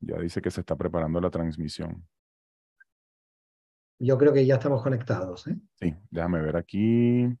[0.00, 2.06] Ya dice que se está preparando la transmisión.
[3.98, 5.46] Yo creo que ya estamos conectados.
[5.48, 5.56] ¿eh?
[5.80, 7.36] Sí, déjame ver aquí.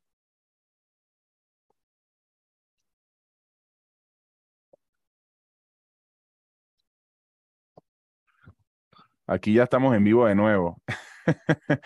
[9.26, 10.80] Aquí ya estamos en vivo de nuevo.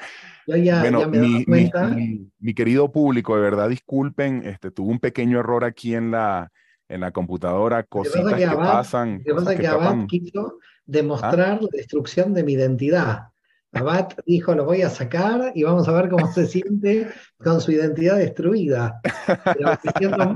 [0.46, 1.88] Yo ya, bueno, me mi, cuenta.
[2.38, 6.52] Mi, querido público, de verdad disculpen, este, tuve un pequeño error aquí en la,
[6.92, 9.22] en la computadora, cositas que, pasan.
[9.24, 13.28] Lo que pasa es que Abad quiso demostrar la destrucción de mi identidad.
[13.74, 17.08] Abad dijo, lo voy a sacar y vamos a ver cómo se siente
[17.38, 19.00] con su identidad destruida.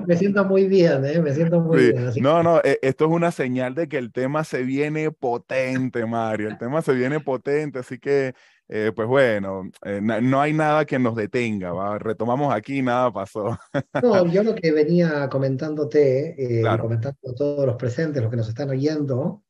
[0.06, 1.20] me, siento, muy bien, ¿eh?
[1.20, 2.12] me siento muy bien.
[2.22, 6.48] no, no, e, esto es una señal de que el tema se viene potente, Mario.
[6.48, 8.34] El tema se viene potente, así que,
[8.68, 11.72] eh, pues bueno, eh, no hay nada que nos detenga.
[11.72, 11.98] ¿va?
[11.98, 13.56] Retomamos aquí, nada pasó.
[14.02, 18.70] no, yo lo que venía comentándote, comentando a todos los presentes, los que nos están
[18.70, 19.44] oyendo,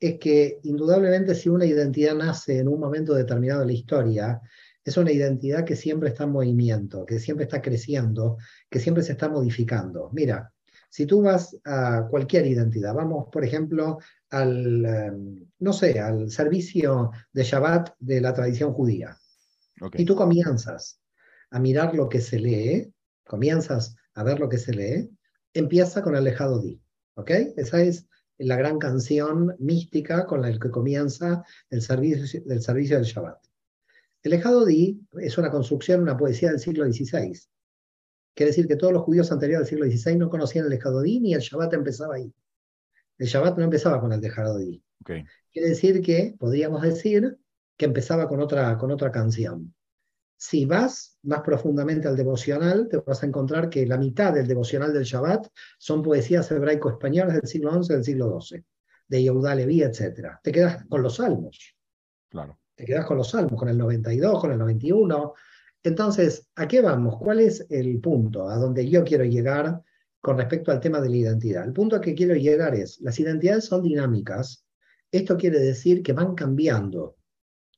[0.00, 4.40] es que indudablemente si una identidad nace en un momento determinado de la historia,
[4.84, 8.36] es una identidad que siempre está en movimiento, que siempre está creciendo,
[8.68, 10.10] que siempre se está modificando.
[10.12, 10.52] Mira,
[10.88, 13.98] si tú vas a cualquier identidad, vamos por ejemplo
[14.32, 19.16] al, em, no sé, al servicio de Shabbat de la tradición judía,
[19.94, 21.00] y tú comienzas
[21.50, 22.92] a mirar lo que se lee,
[23.24, 25.10] comienzas a ver lo que se lee,
[25.52, 26.80] empieza con el lejado di,
[27.14, 27.30] ¿ok?
[27.56, 28.06] Esa es
[28.38, 33.38] la gran canción mística con la que comienza el servicio del servicio del Shabbat.
[34.22, 37.38] El Ejado Di es una construcción, una poesía del siglo XVI.
[38.34, 41.20] Quiere decir que todos los judíos anteriores del siglo XVI no conocían el Ejado Di
[41.20, 42.32] ni el Shabbat empezaba ahí.
[43.18, 44.82] El Shabbat no empezaba con el Ejado Di.
[45.04, 47.38] Quiere decir que, podríamos decir,
[47.76, 49.74] que empezaba con otra, con otra canción.
[50.36, 54.92] Si vas más profundamente al devocional, te vas a encontrar que la mitad del devocional
[54.92, 55.46] del Shabbat
[55.78, 58.64] son poesías hebraico-españolas del siglo XI del siglo XII,
[59.06, 60.38] de Yehuda Leví, etc.
[60.42, 61.76] Te quedas con los salmos.
[62.28, 62.58] Claro.
[62.74, 65.34] Te quedas con los salmos, con el 92, con el 91.
[65.84, 67.18] Entonces, ¿a qué vamos?
[67.18, 69.82] ¿Cuál es el punto a donde yo quiero llegar
[70.22, 71.66] con respecto al tema de la identidad?
[71.66, 74.64] El punto a que quiero llegar es, las identidades son dinámicas.
[75.10, 77.18] Esto quiere decir que van cambiando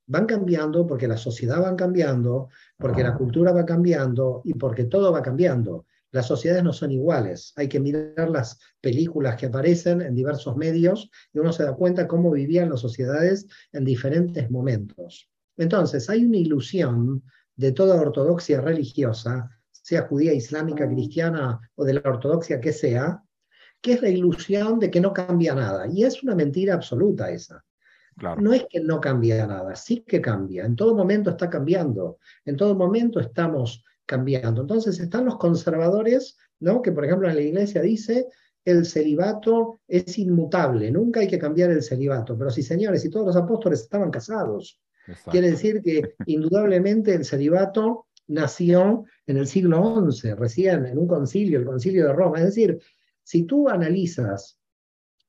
[0.07, 5.13] van cambiando porque la sociedad va cambiando, porque la cultura va cambiando y porque todo
[5.13, 5.87] va cambiando.
[6.11, 7.53] Las sociedades no son iguales.
[7.57, 12.07] Hay que mirar las películas que aparecen en diversos medios y uno se da cuenta
[12.07, 15.29] cómo vivían las sociedades en diferentes momentos.
[15.57, 17.23] Entonces, hay una ilusión
[17.57, 19.54] de toda ortodoxia religiosa,
[19.85, 23.23] sea judía, islámica, cristiana o de la ortodoxia que sea,
[23.83, 25.87] que es la ilusión de que no cambia nada.
[25.87, 27.63] Y es una mentira absoluta esa.
[28.39, 30.65] No es que no cambia nada, sí que cambia.
[30.65, 32.19] En todo momento está cambiando.
[32.47, 34.63] En todo momento estamos cambiando.
[34.63, 36.81] Entonces están los conservadores, ¿no?
[36.81, 38.29] que por ejemplo en la iglesia dice
[38.65, 42.39] el celibato es inmutable, nunca hay que cambiar el celibato.
[42.39, 44.81] Pero sí, señores, y todos los apóstoles estaban casados.
[45.31, 51.59] Quiere decir que indudablemente el celibato nació en el siglo XI, recién en un concilio,
[51.59, 52.39] el concilio de Roma.
[52.39, 52.79] Es decir,
[53.23, 54.59] si tú analizas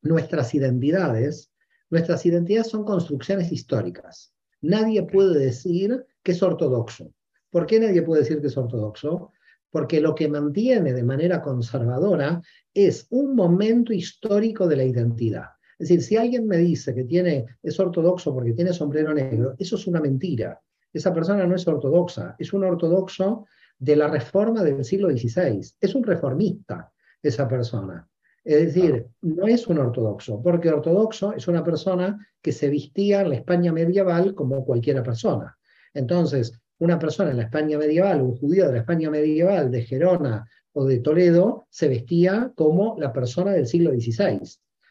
[0.02, 1.52] nuestras identidades,
[1.90, 4.34] Nuestras identidades son construcciones históricas.
[4.62, 7.14] Nadie puede decir que es ortodoxo.
[7.50, 9.32] ¿Por qué nadie puede decir que es ortodoxo?
[9.70, 12.42] Porque lo que mantiene de manera conservadora
[12.74, 15.46] es un momento histórico de la identidad.
[15.78, 19.76] Es decir, si alguien me dice que tiene, es ortodoxo porque tiene sombrero negro, eso
[19.76, 20.60] es una mentira.
[20.96, 23.46] Esa persona no es ortodoxa, es un ortodoxo
[23.78, 25.60] de la reforma del siglo XVI.
[25.82, 26.90] Es un reformista
[27.22, 28.08] esa persona.
[28.46, 33.30] Es decir, no es un ortodoxo, porque ortodoxo es una persona que se vestía en
[33.30, 35.58] la España medieval como cualquiera persona.
[35.94, 40.48] Entonces, una persona en la España medieval, un judío de la España medieval, de Gerona
[40.72, 44.40] o de Toledo, se vestía como la persona del siglo XVI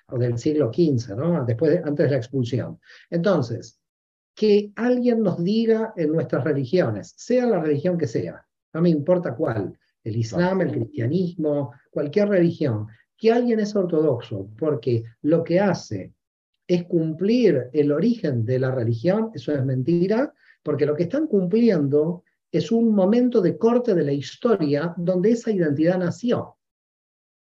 [0.09, 1.47] o del siglo XV, ¿no?
[1.47, 2.79] Después, antes de la expulsión.
[3.09, 3.81] Entonces,
[4.35, 9.35] que alguien nos diga en nuestras religiones, sea la religión que sea, no me importa
[9.35, 12.87] cuál, el Islam, el cristianismo, cualquier religión,
[13.17, 16.13] que alguien es ortodoxo porque lo que hace
[16.67, 20.33] es cumplir el origen de la religión, eso es mentira,
[20.63, 25.51] porque lo que están cumpliendo es un momento de corte de la historia donde esa
[25.51, 26.57] identidad nació.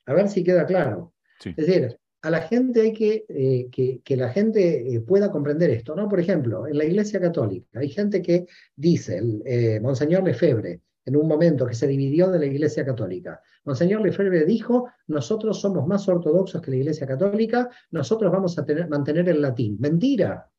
[0.07, 1.15] A ver si queda claro.
[1.45, 3.69] Es decir, a la gente hay que, eh,
[4.05, 6.09] que, la gente eh, pueda comprender esto, ¿no?
[6.09, 11.17] Por ejemplo, en la Iglesia Católica hay gente que dice, el, eh, Monseñor Lefebvre, en
[11.17, 13.41] un momento que se dividió de la Iglesia Católica.
[13.65, 19.29] Monseñor Lefebvre dijo, nosotros somos más ortodoxos que la Iglesia Católica, nosotros vamos a mantener
[19.29, 19.77] el latín.
[19.81, 20.51] Mentira,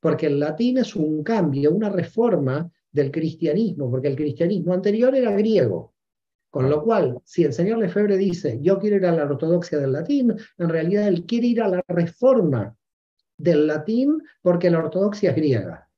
[0.00, 5.32] porque el latín es un cambio, una reforma del cristianismo, porque el cristianismo anterior era
[5.32, 5.91] griego.
[6.52, 9.92] Con lo cual, si el señor Lefebvre dice, yo quiero ir a la ortodoxia del
[9.92, 12.76] latín, en realidad él quiere ir a la reforma
[13.38, 15.88] del latín porque la ortodoxia es griega.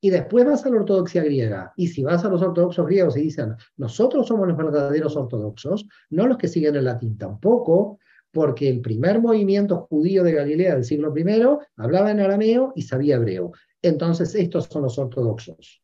[0.00, 1.72] Y después vas a la ortodoxia griega.
[1.76, 6.28] Y si vas a los ortodoxos griegos y dicen, nosotros somos los verdaderos ortodoxos, no
[6.28, 7.98] los que siguen el latín tampoco,
[8.30, 11.42] porque el primer movimiento judío de Galilea del siglo I
[11.76, 13.50] hablaba en arameo y sabía hebreo.
[13.82, 15.82] Entonces, estos son los ortodoxos.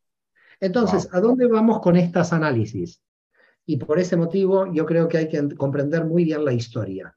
[0.61, 3.03] Entonces, ¿a dónde vamos con estas análisis?
[3.67, 7.17] Y por ese motivo yo creo que hay que comprender muy bien la historia.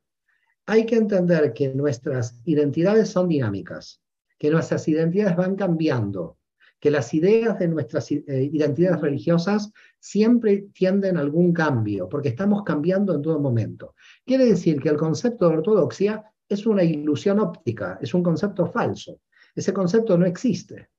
[0.65, 4.01] Hay que entender que nuestras identidades son dinámicas,
[4.37, 6.37] que nuestras identidades van cambiando,
[6.79, 12.63] que las ideas de nuestras eh, identidades religiosas siempre tienden a algún cambio, porque estamos
[12.63, 13.95] cambiando en todo momento.
[14.25, 19.21] Quiere decir que el concepto de ortodoxia es una ilusión óptica, es un concepto falso.
[19.55, 20.89] Ese concepto no existe.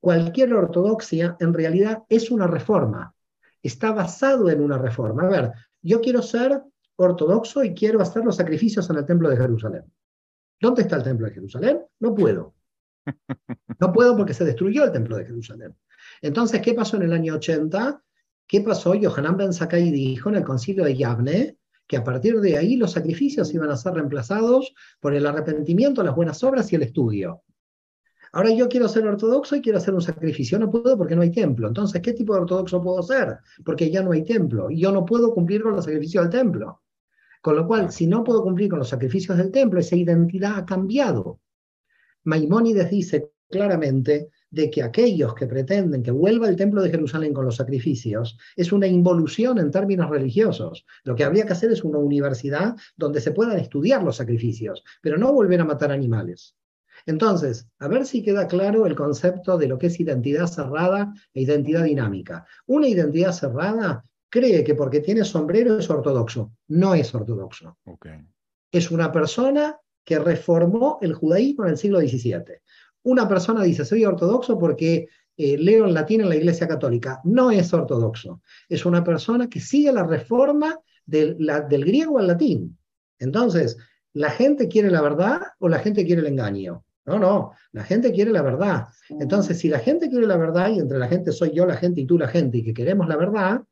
[0.00, 3.14] Cualquier ortodoxia en realidad es una reforma,
[3.66, 5.24] está basado en una reforma.
[5.24, 5.52] A ver,
[5.82, 6.62] yo quiero ser
[6.96, 9.84] ortodoxo y quiero hacer los sacrificios en el templo de Jerusalén.
[10.60, 11.80] ¿Dónde está el templo de Jerusalén?
[12.00, 12.54] No puedo.
[13.78, 15.76] No puedo porque se destruyó el templo de Jerusalén.
[16.22, 18.02] Entonces, ¿qué pasó en el año 80?
[18.46, 18.94] ¿Qué pasó?
[18.94, 22.92] Yohanan Ben Sakai dijo en el concilio de Yavne que a partir de ahí los
[22.92, 27.42] sacrificios iban a ser reemplazados por el arrepentimiento, las buenas obras y el estudio.
[28.36, 30.58] Ahora yo quiero ser ortodoxo y quiero hacer un sacrificio.
[30.58, 31.68] No puedo porque no hay templo.
[31.68, 33.38] Entonces, ¿qué tipo de ortodoxo puedo ser?
[33.64, 34.70] Porque ya no hay templo.
[34.70, 36.82] Y yo no puedo cumplir con los sacrificios del templo.
[37.40, 40.66] Con lo cual, si no puedo cumplir con los sacrificios del templo, esa identidad ha
[40.66, 41.40] cambiado.
[42.24, 47.46] Maimónides dice claramente de que aquellos que pretenden que vuelva el templo de Jerusalén con
[47.46, 50.84] los sacrificios es una involución en términos religiosos.
[51.04, 55.16] Lo que habría que hacer es una universidad donde se puedan estudiar los sacrificios, pero
[55.16, 56.54] no volver a matar animales.
[57.06, 61.42] Entonces, a ver si queda claro el concepto de lo que es identidad cerrada e
[61.42, 62.44] identidad dinámica.
[62.66, 66.52] Una identidad cerrada cree que porque tiene sombrero es ortodoxo.
[66.66, 67.78] No es ortodoxo.
[68.72, 72.60] Es una persona que reformó el judaísmo en el siglo XVII.
[73.04, 77.20] Una persona dice, soy ortodoxo porque eh, leo en latín en la Iglesia Católica.
[77.22, 78.42] No es ortodoxo.
[78.68, 81.36] Es una persona que sigue la reforma del,
[81.68, 82.76] del griego al latín.
[83.18, 83.76] Entonces,
[84.12, 86.84] ¿la gente quiere la verdad o la gente quiere el engaño?
[87.06, 88.88] No, no, la gente quiere la verdad.
[89.08, 92.00] Entonces, si la gente quiere la verdad, y entre la gente soy yo la gente
[92.00, 93.62] y tú la gente, y que queremos la verdad,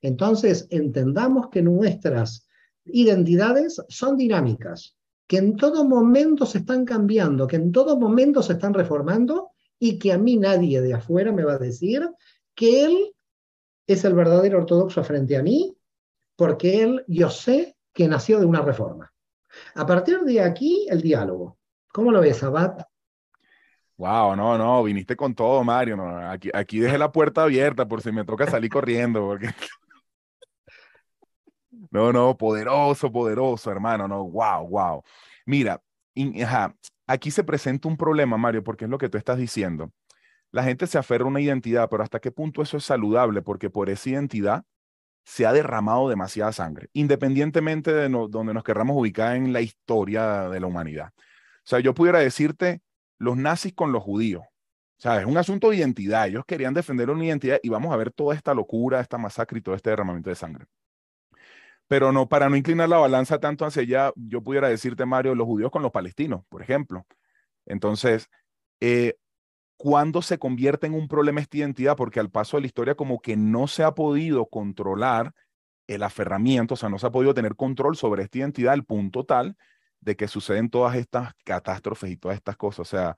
[0.00, 2.46] entonces entendamos que nuestras
[2.84, 4.96] identidades son dinámicas
[5.26, 9.98] que en todo momento se están cambiando, que en todo momento se están reformando y
[9.98, 12.08] que a mí nadie de afuera me va a decir
[12.54, 13.14] que él
[13.86, 15.76] es el verdadero ortodoxo frente a mí,
[16.36, 19.12] porque él, yo sé que nació de una reforma.
[19.74, 21.58] A partir de aquí, el diálogo.
[21.94, 22.88] ¿Cómo lo ves, Abad?
[23.96, 25.96] Wow, no, no, viniste con todo, Mario.
[25.96, 29.38] No, aquí, aquí dejé la puerta abierta por si me toca salir corriendo,
[31.92, 35.04] no, no, poderoso, poderoso, hermano, no, wow, wow.
[35.46, 35.80] Mira,
[37.06, 39.92] aquí se presenta un problema, Mario, porque es lo que tú estás diciendo.
[40.50, 43.40] La gente se aferra a una identidad, pero ¿hasta qué punto eso es saludable?
[43.40, 44.64] Porque por esa identidad
[45.24, 50.58] se ha derramado demasiada sangre, independientemente de donde nos querramos ubicar en la historia de
[50.58, 51.12] la humanidad.
[51.64, 52.82] Sea, yo pudiera decirte
[53.18, 54.42] los nazis con los judíos.
[54.42, 56.28] O sea, es un asunto de identidad.
[56.28, 59.62] Ellos querían defender una identidad y vamos a ver toda esta locura, esta masacre y
[59.62, 60.66] todo este derramamiento de sangre.
[61.88, 65.46] Pero no, para no inclinar la balanza tanto hacia allá, yo pudiera decirte, Mario, los
[65.46, 67.06] judíos con los palestinos, por ejemplo.
[67.66, 68.30] Entonces,
[68.80, 69.16] eh,
[69.76, 71.96] ¿cuándo se convierte en un problema esta identidad?
[71.96, 75.34] Porque al paso de la historia como que no se ha podido controlar
[75.86, 79.24] el aferramiento, o sea, no se ha podido tener control sobre esta identidad al punto
[79.24, 79.56] tal
[80.04, 82.80] de que suceden todas estas catástrofes y todas estas cosas.
[82.80, 83.16] O sea,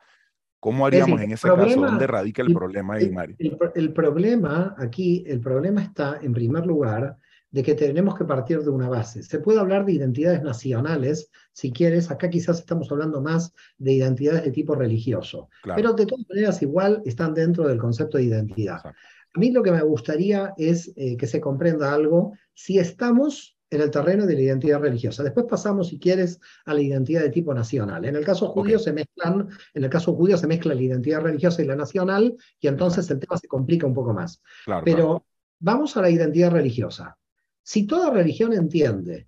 [0.60, 1.80] ¿cómo haríamos en ese caso?
[1.80, 3.36] ¿Dónde radica el, problema ahí, Mario?
[3.74, 7.16] el, problema aquí, el problema está, en primer lugar,
[7.50, 9.22] de que tenemos que partir de una base.
[9.22, 14.44] Se puede hablar de identidades nacionales, si quieres, acá quizás estamos hablando más de identidades
[14.44, 18.80] de tipo religioso, pero de todas maneras igual están dentro del concepto de identidad.
[18.84, 23.80] A mí lo que me gustaría es eh, que se comprenda algo, si estamos en
[23.80, 25.22] el terreno de la identidad religiosa.
[25.22, 28.04] Después pasamos, si quieres, a la identidad de tipo nacional.
[28.04, 31.62] En el caso judío se mezclan, en el caso judío se mezcla la identidad religiosa
[31.62, 34.40] y la nacional, y entonces el tema se complica un poco más.
[34.84, 35.26] Pero
[35.58, 37.18] vamos a la identidad religiosa.
[37.62, 39.26] Si toda religión entiende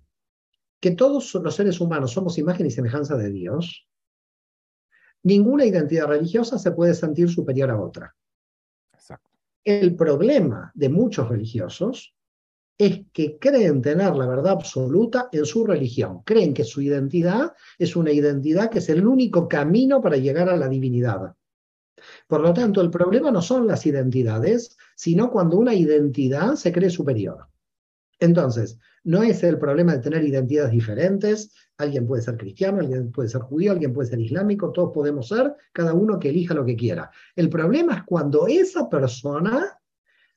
[0.79, 3.87] que todos los seres humanos somos imagen y semejanza de Dios,
[5.23, 8.15] ninguna identidad religiosa se puede sentir superior a otra.
[9.65, 12.15] El problema de muchos religiosos
[12.79, 16.21] es que creen tener la verdad absoluta en su religión.
[16.23, 20.55] Creen que su identidad es una identidad que es el único camino para llegar a
[20.55, 21.35] la divinidad.
[22.25, 26.89] Por lo tanto, el problema no son las identidades, sino cuando una identidad se cree
[26.89, 27.47] superior.
[28.17, 31.53] Entonces, No es el problema de tener identidades diferentes.
[31.77, 35.55] Alguien puede ser cristiano, alguien puede ser judío, alguien puede ser islámico, todos podemos ser,
[35.71, 37.09] cada uno que elija lo que quiera.
[37.35, 39.79] El problema es cuando esa persona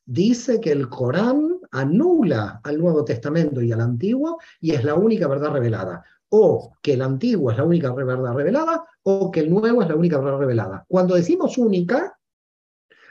[0.04, 5.26] dice que el Corán anula al Nuevo Testamento y al Antiguo y es la única
[5.26, 6.04] verdad revelada.
[6.28, 9.96] O que el Antiguo es la única verdad revelada o que el Nuevo es la
[9.96, 10.84] única verdad revelada.
[10.88, 12.18] Cuando decimos única,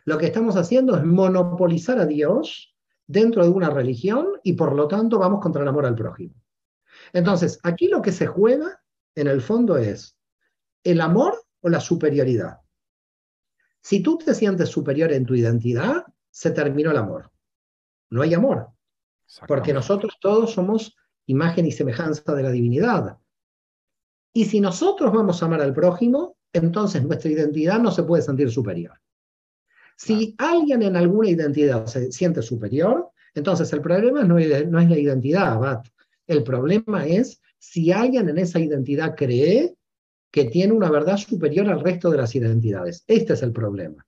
[0.05, 2.75] lo que estamos haciendo es monopolizar a Dios
[3.05, 6.33] dentro de una religión y por lo tanto vamos contra el amor al prójimo.
[7.13, 8.81] Entonces, aquí lo que se juega
[9.15, 10.17] en el fondo es
[10.83, 12.59] el amor o la superioridad.
[13.81, 17.31] Si tú te sientes superior en tu identidad, se terminó el amor.
[18.11, 18.69] No hay amor.
[19.47, 23.17] Porque nosotros todos somos imagen y semejanza de la divinidad.
[24.33, 28.51] Y si nosotros vamos a amar al prójimo, entonces nuestra identidad no se puede sentir
[28.51, 28.99] superior.
[29.97, 34.89] Si alguien en alguna identidad se siente superior, entonces el problema no es, no es
[34.89, 35.83] la identidad, Abad.
[36.27, 39.75] El problema es si alguien en esa identidad cree
[40.31, 43.03] que tiene una verdad superior al resto de las identidades.
[43.07, 44.05] Este es el problema.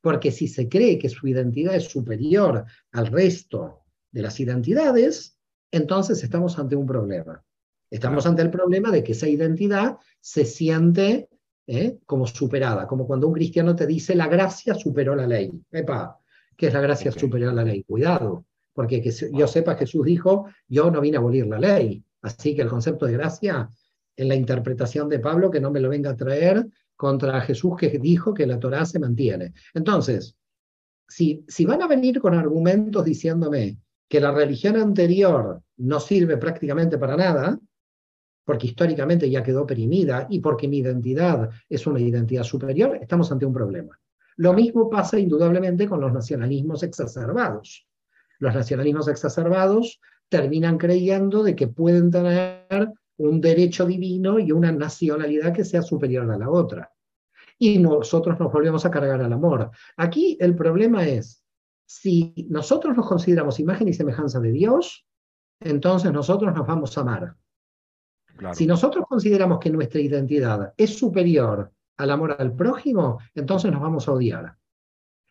[0.00, 5.36] Porque si se cree que su identidad es superior al resto de las identidades,
[5.70, 7.44] entonces estamos ante un problema.
[7.90, 11.28] Estamos ante el problema de que esa identidad se siente
[11.66, 11.98] ¿eh?
[12.06, 15.50] como superada, como cuando un cristiano te dice la gracia superó la ley.
[15.70, 16.18] Epa,
[16.56, 17.82] ¿qué es la gracia superior a la ley?
[17.84, 22.04] Cuidado, porque que yo sepa, Jesús dijo, yo no vine a abolir la ley.
[22.22, 23.68] Así que el concepto de gracia,
[24.16, 26.66] en la interpretación de Pablo, que no me lo venga a traer
[27.00, 29.54] contra Jesús que dijo que la Torá se mantiene.
[29.72, 30.36] Entonces,
[31.08, 36.98] si, si van a venir con argumentos diciéndome que la religión anterior no sirve prácticamente
[36.98, 37.58] para nada,
[38.44, 43.46] porque históricamente ya quedó perimida y porque mi identidad es una identidad superior, estamos ante
[43.46, 43.98] un problema.
[44.36, 47.88] Lo mismo pasa indudablemente con los nacionalismos exacerbados.
[48.40, 55.52] Los nacionalismos exacerbados terminan creyendo de que pueden tener un derecho divino y una nacionalidad
[55.52, 56.92] que sea superior a la otra.
[57.58, 59.70] Y nosotros nos volvemos a cargar al amor.
[59.96, 61.44] Aquí el problema es,
[61.86, 65.06] si nosotros nos consideramos imagen y semejanza de Dios,
[65.60, 67.36] entonces nosotros nos vamos a amar.
[68.52, 74.08] Si nosotros consideramos que nuestra identidad es superior al amor al prójimo, entonces nos vamos
[74.08, 74.56] a odiar.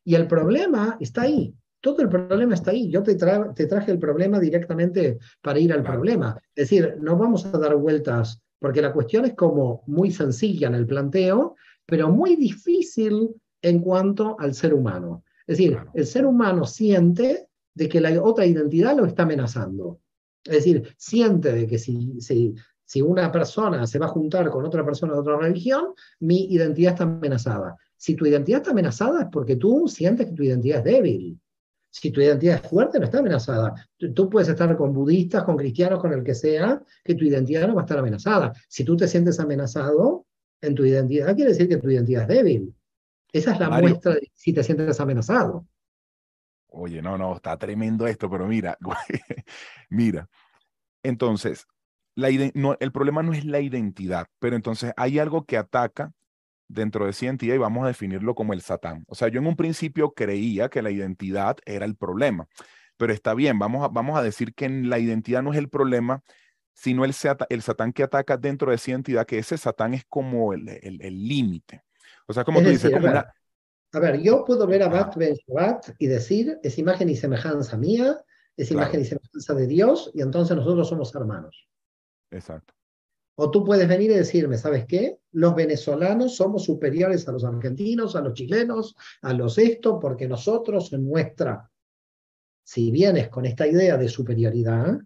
[0.03, 1.55] Y el problema está ahí.
[1.81, 2.89] Todo el problema está ahí.
[2.89, 6.37] Yo te, traje el problema directamente para ir al problema.
[6.55, 10.75] Es decir, no vamos a dar vueltas, porque la cuestión es como muy sencilla en
[10.75, 11.55] el planteo,
[11.85, 13.29] pero muy difícil
[13.61, 15.23] en cuanto al ser humano.
[15.47, 19.99] Es decir, el ser humano siente de que la otra identidad lo está amenazando.
[20.43, 24.65] Es decir, siente de que si, si, si una persona se va a juntar con
[24.65, 27.77] otra persona de otra religión, mi identidad está amenazada.
[27.95, 31.39] Si tu identidad está amenazada es porque tú sientes que tu identidad es débil.
[31.91, 33.73] Si tu identidad es fuerte, no está amenazada.
[33.97, 37.75] Tú, puedes estar con budistas, con cristianos, con el que sea, que tu identidad no
[37.75, 38.53] va a estar amenazada.
[38.67, 40.25] Si tú te sientes amenazado
[40.61, 42.75] en tu identidad, quiere decir que tu identidad es débil.
[43.31, 45.65] Esa es la muestra de si te sientes amenazado.
[46.67, 48.77] Oye, no, no, está tremendo esto, pero mira,
[49.89, 50.29] mira.
[51.01, 51.65] Entonces,
[52.15, 56.13] la no, el problema no es la identidad, pero entonces hay algo que ataca
[56.69, 59.03] dentro de identidad y vamos a definirlo como el Satán.
[59.07, 62.47] O sea, yo en un principio creía que la identidad era el problema,
[62.95, 66.23] pero está bien, vamos a, vamos a decir que la identidad no es el problema,
[66.73, 67.13] sino el,
[67.49, 70.65] el Satán que ataca dentro de identidad, que ese Satán es como el
[71.27, 71.83] límite.
[72.27, 72.93] O sea, como tú dices,
[73.91, 75.35] a, ver, yo puedo ver a Bat Ben
[75.97, 78.23] y decir, es imagen y semejanza mía,
[78.55, 81.67] es imagen y semejanza de Dios, y entonces nosotros somos hermanos.
[82.29, 82.75] Exacto.
[83.41, 85.17] O tú puedes venir y decirme, ¿sabes qué?
[85.31, 90.91] Los venezolanos somos superiores a los argentinos, a los chilenos, a los esto, porque nosotros
[90.91, 91.71] en nuestra,
[92.65, 94.99] si vienes con esta idea de superioridad,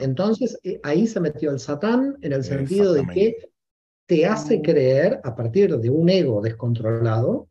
[0.00, 3.36] entonces eh, ahí se metió el satán en el sentido de que
[4.06, 7.50] te hace creer, a partir de un ego descontrolado,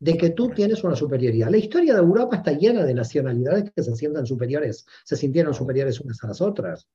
[0.00, 1.50] de que tú tienes una superioridad.
[1.50, 6.00] La historia de Europa está llena de nacionalidades que se sientan superiores, se sintieron superiores
[6.00, 6.88] unas a las otras.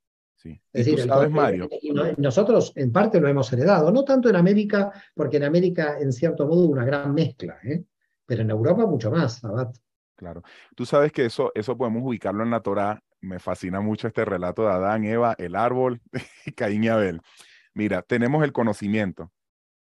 [0.43, 1.69] Es decir, Mario?
[2.17, 6.47] nosotros en parte lo hemos heredado, no tanto en América, porque en América en cierto
[6.47, 7.83] modo una gran mezcla, ¿eh?
[8.25, 9.73] pero en Europa mucho más, Abad.
[10.15, 10.43] Claro.
[10.75, 13.03] Tú sabes que eso, eso podemos ubicarlo en la Torá.
[13.21, 16.01] Me fascina mucho este relato de Adán, Eva, el árbol,
[16.55, 17.21] Caín y Abel.
[17.73, 19.31] Mira, tenemos el conocimiento.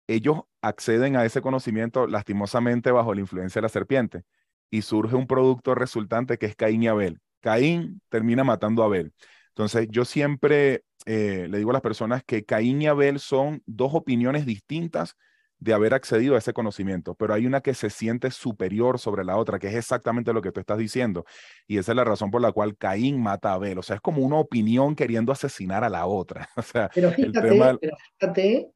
[0.07, 4.23] Ellos acceden a ese conocimiento lastimosamente bajo la influencia de la serpiente
[4.69, 7.21] y surge un producto resultante que es Caín y Abel.
[7.41, 9.13] Caín termina matando a Abel.
[9.59, 13.93] Entonces, yo siempre eh, le digo a las personas que Caín y Abel son dos
[13.93, 15.17] opiniones distintas
[15.57, 19.35] de haber accedido a ese conocimiento, pero hay una que se siente superior sobre la
[19.35, 21.25] otra, que es exactamente lo que tú estás diciendo.
[21.67, 23.77] Y esa es la razón por la cual Caín mata a Abel.
[23.77, 26.47] O sea, es como una opinión queriendo asesinar a la otra.
[26.55, 28.71] O sea, pero fíjate,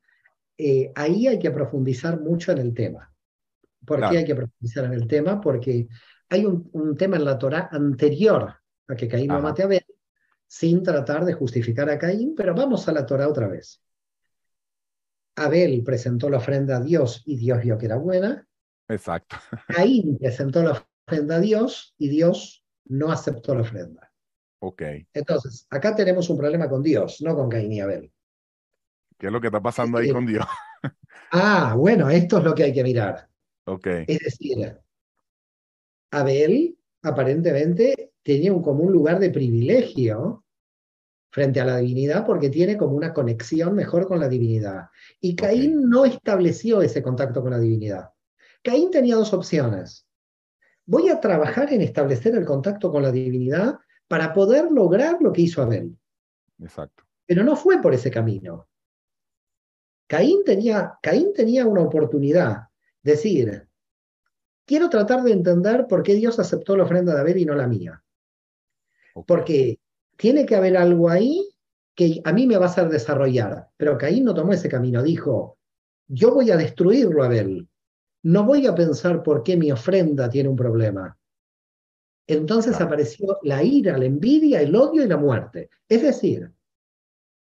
[0.58, 3.10] eh, ahí hay que profundizar mucho en el tema.
[3.86, 5.40] ¿Por qué hay que profundizar en el tema?
[5.40, 5.88] Porque
[6.28, 8.54] hay un, tema en la Torah anterior
[8.86, 9.86] a que Caín no mate a Abel,
[10.54, 13.82] sin tratar de justificar a Caín, pero vamos a la Torah otra vez.
[15.36, 18.48] Abel presentó la ofrenda a Dios y Dios vio que era buena.
[18.88, 19.36] Exacto.
[19.68, 24.14] Caín presentó la ofrenda a Dios y Dios no aceptó la ofrenda.
[24.60, 24.84] Ok.
[25.12, 28.14] Entonces, acá tenemos un problema con Dios, no con Caín y Abel.
[29.18, 30.46] ¿Qué es lo que está pasando ahí con Dios?
[31.32, 33.28] ah, bueno, esto es lo que hay que mirar.
[33.66, 33.88] Ok.
[34.06, 34.80] Es decir,
[36.12, 40.43] Abel aparentemente tenía un, como un lugar de privilegio
[41.34, 44.90] frente a la divinidad porque tiene como una conexión mejor con la divinidad.
[45.20, 48.12] Y Caín no estableció ese contacto con la divinidad.
[48.64, 50.06] Caín tenía dos opciones.
[50.86, 55.42] Voy a trabajar en establecer el contacto con la divinidad para poder lograr lo que
[55.42, 55.98] hizo Abel.
[56.60, 57.04] Exacto.
[57.26, 58.68] Pero no fue por ese camino.
[60.06, 62.68] Caín tenía, Caín tenía una oportunidad.
[63.02, 63.68] Decir,
[64.68, 67.66] quiero tratar de entender por qué Dios aceptó la ofrenda de Abel y no la
[67.66, 68.04] mía.
[69.26, 69.80] Porque
[70.18, 71.50] tiene que haber algo ahí
[71.96, 73.70] que a mí me va a hacer desarrollar.
[73.78, 75.58] Pero Caín no tomó ese camino, dijo,
[76.08, 77.68] yo voy a destruirlo, Abel.
[78.24, 81.18] No voy a pensar por qué mi ofrenda tiene un problema.
[82.26, 85.70] Entonces apareció la ira, la envidia, el odio y la muerte.
[85.90, 86.52] Es decir,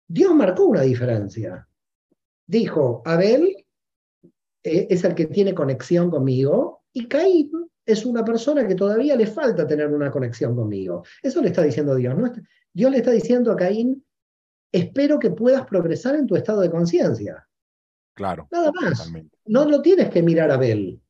[0.08, 1.68] Dios marcó una diferencia.
[2.46, 3.65] Dijo, Abel
[4.63, 7.51] eh, es el que tiene conexión conmigo y Caín
[7.86, 11.04] es una persona que todavía le falta tener una conexión conmigo.
[11.22, 12.18] Eso le está diciendo Dios.
[12.18, 12.32] ¿no?
[12.74, 14.06] Dios le está diciendo a Caín,
[14.72, 17.48] espero que puedas progresar en tu estado de conciencia.
[18.16, 18.48] Claro.
[18.52, 19.12] Nada más.
[19.46, 21.02] No lo tienes que mirar a Abel.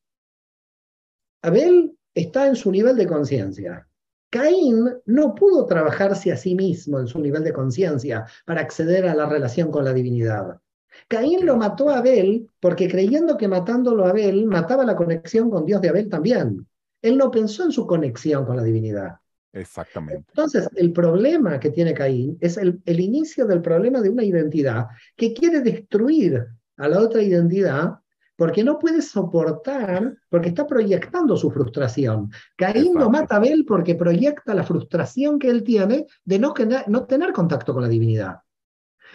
[1.41, 3.87] Abel está en su nivel de conciencia.
[4.29, 9.13] Caín no pudo trabajarse a sí mismo en su nivel de conciencia para acceder a
[9.13, 10.59] la relación con la divinidad.
[11.07, 15.65] Caín lo mató a Abel porque creyendo que matándolo a Abel mataba la conexión con
[15.65, 16.67] Dios de Abel también.
[17.01, 19.17] Él no pensó en su conexión con la divinidad.
[19.51, 20.25] Exactamente.
[20.29, 24.87] Entonces, el problema que tiene Caín es el, el, inicio del problema de una identidad
[25.15, 27.99] que quiere destruir a la otra identidad
[28.35, 32.31] porque no puede soportar, porque está proyectando su frustración.
[32.55, 36.53] Caín no mata a Abel porque proyecta la frustración que él tiene de no,
[36.87, 38.37] no tener contacto con la divinidad.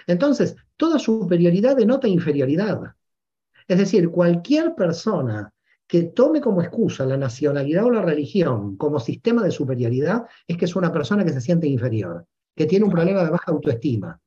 [0.09, 2.81] Entonces, toda superioridad denota inferioridad.
[3.69, 5.53] Es decir, cualquier persona
[5.87, 10.65] que tome como excusa la nacionalidad o la religión como sistema de superioridad es que
[10.65, 14.19] es una persona que se siente inferior, que tiene un problema de baja autoestima.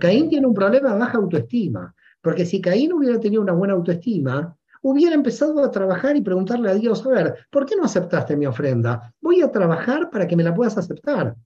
[0.00, 4.56] Caín tiene un problema de baja autoestima, porque si Caín hubiera tenido una buena autoestima,
[4.82, 8.46] hubiera empezado a trabajar y preguntarle a Dios, a ver, ¿por qué no aceptaste mi
[8.46, 9.14] ofrenda?
[9.20, 11.36] Voy a trabajar para que me la puedas aceptar.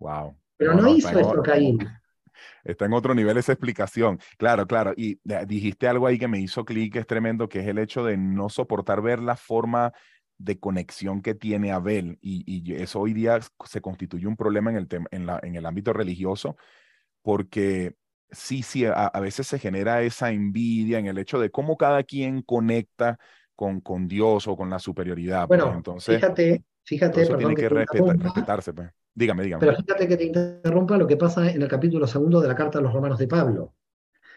[0.00, 0.34] Wow.
[0.56, 1.78] Pero no, hizo eso Caín
[2.64, 4.18] está en otro nivel esa explicación.
[4.38, 4.92] Claro, claro.
[4.96, 8.16] Y dijiste algo ahí que me hizo clic, es tremendo, que es el hecho de
[8.16, 9.92] no soportar ver la forma
[10.38, 12.18] de conexión que tiene Abel.
[12.20, 15.92] Y, eso hoy día se constituye un problema en el, en, la, en el ámbito
[15.92, 16.56] religioso,
[17.22, 17.94] porque
[18.30, 22.42] sí, sí, a, veces se genera esa envidia en el hecho de cómo cada quien
[22.42, 23.18] conecta
[23.54, 25.46] con, con Dios o con la superioridad.
[25.46, 25.60] Pues.
[25.60, 28.72] Bueno, entonces, fíjate, fíjate, eso tiene que, respetarse.
[28.72, 28.90] Pues.
[29.14, 29.60] Dígame, dígame.
[29.60, 32.78] Pero fíjate que te interrumpa lo que pasa en el capítulo segundo de la carta
[32.78, 33.74] a los romanos de Pablo,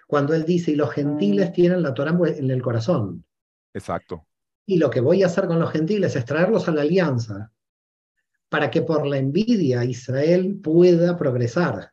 [0.07, 3.25] cuando él dice, y los gentiles tienen la Torah en el corazón.
[3.73, 4.25] Exacto.
[4.65, 7.51] Y lo que voy a hacer con los gentiles es traerlos a la alianza
[8.49, 11.91] para que por la envidia Israel pueda progresar.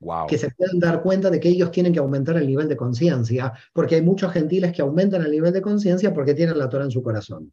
[0.00, 0.26] Wow.
[0.26, 3.52] Que se puedan dar cuenta de que ellos tienen que aumentar el nivel de conciencia,
[3.72, 6.90] porque hay muchos gentiles que aumentan el nivel de conciencia porque tienen la Torah en
[6.90, 7.52] su corazón.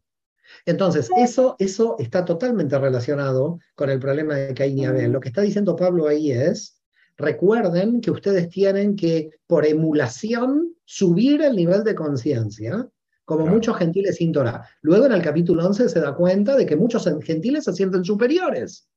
[0.66, 5.12] Entonces, eso, eso está totalmente relacionado con el problema de Caín y Abel.
[5.12, 6.80] Lo que está diciendo Pablo ahí es,
[7.16, 12.88] recuerden que ustedes tienen que, por emulación, subir el nivel de conciencia,
[13.24, 14.68] como muchos gentiles sin Torah.
[14.82, 18.88] Luego en el capítulo 11 se da cuenta de que muchos gentiles se sienten superiores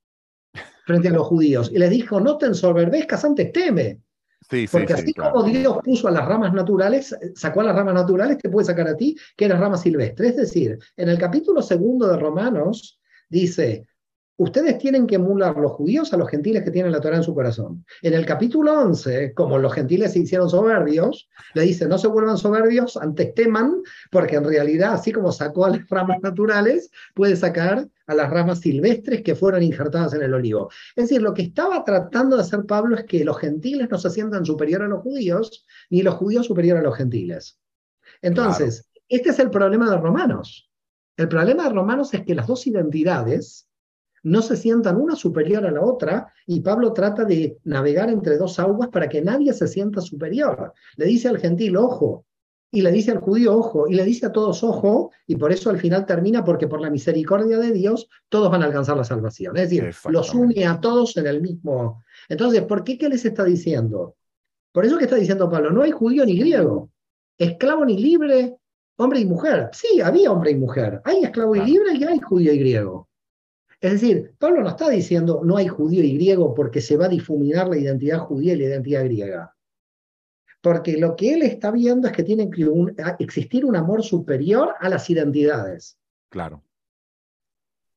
[0.85, 1.71] frente a los judíos.
[1.73, 4.01] Y les dijo, no te ensoberbezcas antes teme.
[4.71, 8.49] Porque así como Dios puso a las ramas naturales, sacó a las ramas naturales, te
[8.49, 10.27] puede sacar a ti, que eres rama silvestre.
[10.27, 13.87] Es decir, en el capítulo segundo de Romanos dice,
[14.37, 17.33] Ustedes tienen que emular los judíos a los gentiles que tienen la Torah en su
[17.33, 17.85] corazón.
[18.01, 22.37] En el capítulo 11, como los gentiles se hicieron soberbios, le dice, no se vuelvan
[22.37, 27.87] soberbios, antes teman, porque en realidad, así como sacó a las ramas naturales, puede sacar
[28.07, 30.69] a las ramas silvestres que fueron injertadas en el olivo.
[30.97, 34.09] Es decir, lo que estaba tratando de hacer Pablo es que los gentiles no se
[34.09, 37.57] sientan superior a los judíos, ni los judíos superior a los gentiles.
[38.21, 40.69] Entonces, este es el problema de Romanos.
[41.15, 43.69] El problema de Romanos es que las dos identidades
[44.25, 48.57] no se sientan una superior a la otra y Pablo trata de navegar entre dos
[48.57, 50.73] aguas para que nadie se sienta superior.
[50.95, 52.25] Le dice al gentil, ojo,
[52.71, 55.69] y le dice al judío, ojo, y le dice a todos, ojo, y por eso
[55.69, 59.55] al final termina porque por la misericordia de Dios todos van a alcanzar la salvación.
[59.57, 62.03] Es decir, los une a todos en el mismo.
[62.27, 64.15] Entonces, ¿por qué qué les está diciendo?
[64.71, 66.89] Por eso que está diciendo Pablo, no hay judío ni griego,
[67.37, 68.57] esclavo ni libre,
[68.97, 69.69] hombre y mujer.
[69.71, 73.07] Sí, había hombre y mujer, hay esclavo y libre y hay judío y griego.
[73.85, 77.09] Es decir, Pablo no está diciendo no hay judío y griego porque se va a
[77.09, 79.55] difuminar la identidad judía y la identidad griega.
[80.59, 82.67] Porque lo que él está viendo es que tiene que
[83.19, 85.99] existir un amor superior a las identidades.
[86.29, 86.63] Claro.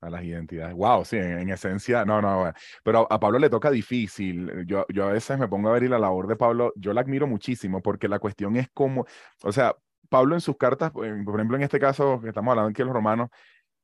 [0.03, 0.74] A las identidades.
[0.74, 2.53] Wow, sí, en, esencia, no, no,
[2.85, 4.66] pero a Pablo le toca difícil.
[4.66, 7.27] Yo, yo a veces me pongo a ver la labor de Pablo, yo la admiro
[7.27, 9.07] muchísimo porque la cuestión es cómo,
[9.42, 9.74] o sea,
[10.11, 12.94] Pablo en sus cartas, por ejemplo, en este caso que estamos hablando aquí de los
[12.94, 13.31] romanos,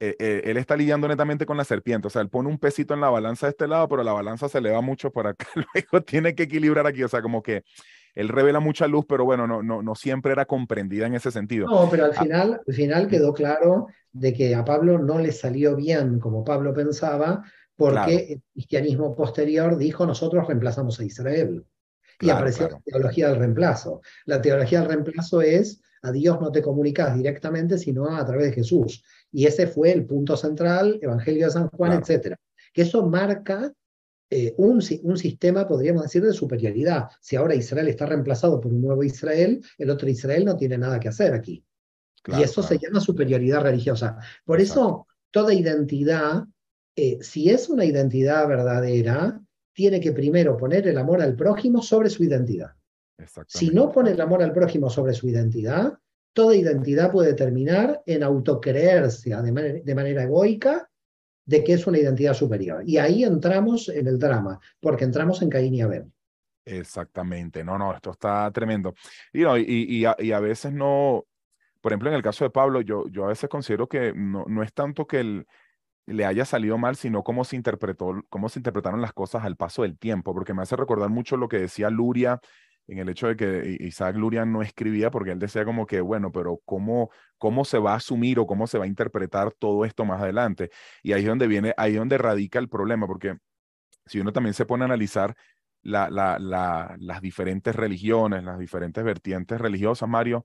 [0.09, 2.95] eh, eh, él está lidiando netamente con la serpiente, o sea, él pone un pesito
[2.95, 6.05] en la balanza de este lado, pero la balanza se eleva mucho por acá, luego
[6.05, 7.65] tiene que equilibrar aquí, o sea, como que
[8.15, 11.67] él revela mucha luz, pero bueno, no, no, no siempre era comprendida en ese sentido.
[11.67, 15.33] No, pero al ah, final, al final quedó claro de que a Pablo no le
[15.33, 17.43] salió bien como Pablo pensaba,
[17.77, 21.65] porque el cristianismo posterior dijo nosotros reemplazamos a Israel.
[22.21, 24.01] y apareció la teología del reemplazo.
[24.27, 28.53] La teología del reemplazo es a Dios no te comunicas directamente, sino a través de
[28.53, 29.03] Jesús.
[29.35, 32.01] Y ese fue el punto central, Evangelio de San Juan, etc.
[32.03, 32.41] etcétera.
[32.73, 33.73] Que eso marca
[34.31, 37.09] eh, un, un, sistema, podríamos decir, de superioridad.
[37.21, 41.01] Si ahora Israel está reemplazado por un nuevo Israel, el otro Israel no tiene nada
[41.01, 41.65] que hacer aquí.
[42.29, 44.19] y eso se llama superioridad religiosa.
[44.45, 46.45] Por eso, toda identidad,
[46.95, 49.41] eh, si es una identidad verdadera,
[49.73, 52.71] tiene que primero poner el amor al prójimo sobre su identidad.
[53.49, 55.99] Si no pone el amor al prójimo sobre su identidad,
[56.35, 60.91] toda identidad puede terminar en autocreerse de, de manera egoica
[61.47, 62.83] de que es una identidad superior.
[62.87, 66.11] Y ahí entramos en el drama, porque entramos en Caín y Abel.
[66.65, 68.95] Exactamente, no, no, esto está tremendo.
[69.33, 71.25] Y, a, veces no,
[71.81, 74.63] por ejemplo, en el caso de Pablo, yo, yo a veces considero que no, no
[74.63, 75.45] es tanto que
[76.07, 79.83] le haya salido mal, sino cómo se interpretó, cómo se interpretaron las cosas al paso
[79.83, 82.41] del tiempo, porque me hace recordar mucho lo que decía Luria
[82.87, 86.31] en el hecho de que Isaac Luria no escribía porque él decía como que, bueno,
[86.33, 90.05] pero ¿cómo, cómo se va a asumir o cómo se va a interpretar todo esto
[90.05, 90.71] más adelante?
[91.03, 93.39] Y ahí es donde viene, ahí es donde radica el problema, porque
[94.07, 95.35] si uno también se pone a analizar
[95.83, 100.45] la, la, la, las diferentes religiones, las diferentes vertientes religiosas, Mario,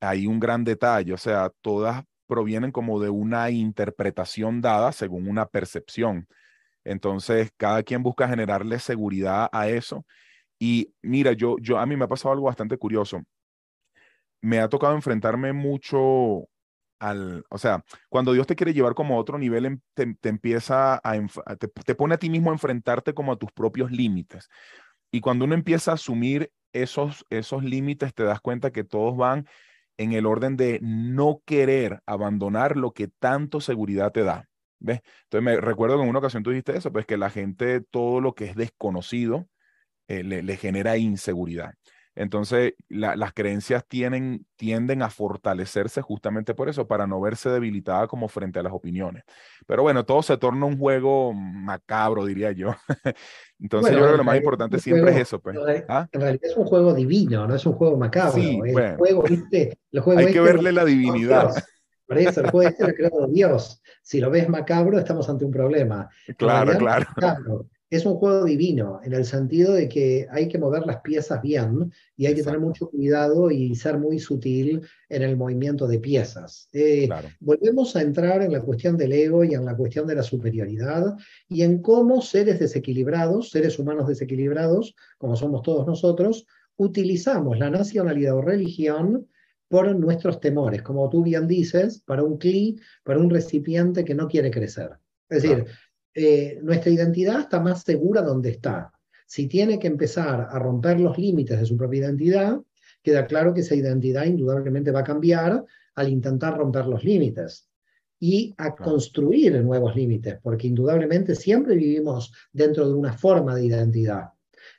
[0.00, 5.46] hay un gran detalle, o sea, todas provienen como de una interpretación dada según una
[5.46, 6.28] percepción.
[6.84, 10.06] Entonces, cada quien busca generarle seguridad a eso
[10.62, 13.22] y mira, yo, yo, a mí me ha pasado algo bastante curioso.
[14.42, 16.48] Me ha tocado enfrentarme mucho
[16.98, 21.00] al, o sea, cuando Dios te quiere llevar como a otro nivel, em, te, empieza
[21.02, 24.48] a, te, pone a ti mismo a enfrentarte como a tus propios límites.
[25.10, 29.46] Y cuando uno empieza a asumir esos, esos límites, te das cuenta que todos van
[29.96, 34.46] en el orden de no querer abandonar lo que tanto seguridad te da.
[34.78, 35.00] ¿Ves?
[35.24, 38.20] Entonces me recuerdo que en una ocasión tú dijiste eso, pues que la gente, todo
[38.20, 39.48] lo que es desconocido,
[40.10, 41.72] eh, le, genera inseguridad.
[42.16, 48.26] Entonces, las creencias tienen, tienden a fortalecerse justamente por eso, para no verse debilitada como
[48.26, 49.22] frente a las opiniones.
[49.68, 52.74] Pero bueno, todo se torna un juego macabro, diría yo.
[53.60, 55.38] Entonces, yo creo que lo más importante siempre es eso.
[55.38, 55.56] Pues.
[55.88, 56.08] ¿Ah?
[56.10, 58.32] En realidad es un juego divino, no es un juego macabro.
[58.32, 59.78] Sí, el juego, ¿viste?
[59.92, 61.54] Hay que este verle la divinidad.
[62.04, 63.80] Por eso, el juego este lo creó Dios.
[64.02, 66.10] Si lo ves macabro, estamos ante un problema.
[66.36, 71.00] Claro, claro es un juego divino, en el sentido de que hay que mover las
[71.00, 75.88] piezas bien y hay que tener mucho cuidado y ser muy sutil en el movimiento
[75.88, 76.68] de piezas.
[76.72, 77.08] Eh,
[77.40, 81.16] volvemos a entrar en la cuestión del ego y en la cuestión de la superioridad
[81.48, 88.36] y en cómo seres desequilibrados, seres humanos desequilibrados, como somos todos nosotros, utilizamos la nacionalidad
[88.36, 89.26] o religión
[89.66, 94.28] por nuestros temores, como tú bien dices, para un cli, para un recipiente que no
[94.28, 94.90] quiere crecer.
[95.28, 95.66] Es decir,
[96.14, 98.92] eh, nuestra identidad está más segura donde está.
[99.26, 102.60] Si tiene que empezar a romper los límites de su propia identidad,
[103.02, 107.68] queda claro que esa identidad indudablemente va a cambiar al intentar romper los límites
[108.18, 114.30] y a construir nuevos límites, porque indudablemente siempre vivimos dentro de una forma de identidad.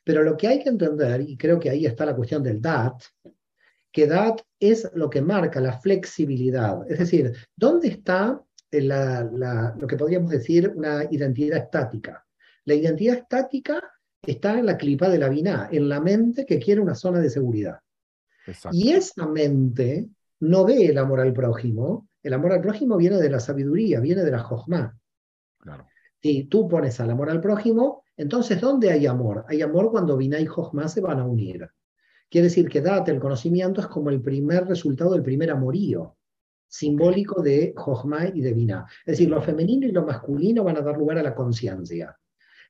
[0.03, 3.01] Pero lo que hay que entender, y creo que ahí está la cuestión del DAT,
[3.91, 6.89] que DAT es lo que marca la flexibilidad.
[6.89, 8.41] Es decir, ¿dónde está
[8.71, 12.25] lo que podríamos decir una identidad estática.
[12.65, 13.81] La identidad estática
[14.21, 17.29] está en la clipa de la vina, en la mente que quiere una zona de
[17.29, 17.79] seguridad.
[18.71, 23.29] Y esa mente no ve el amor al prójimo, el amor al prójimo viene de
[23.29, 24.97] la sabiduría, viene de la jojma.
[25.59, 25.87] Claro.
[26.21, 29.45] Si tú pones al amor al prójimo, entonces ¿dónde hay amor?
[29.47, 31.67] Hay amor cuando Vina y Jojma se van a unir.
[32.29, 36.15] Quiere decir que date el conocimiento es como el primer resultado del primer amorío,
[36.71, 38.85] simbólico de Jojma y de Vina.
[39.05, 42.17] Es decir, lo femenino y lo masculino van a dar lugar a la conciencia.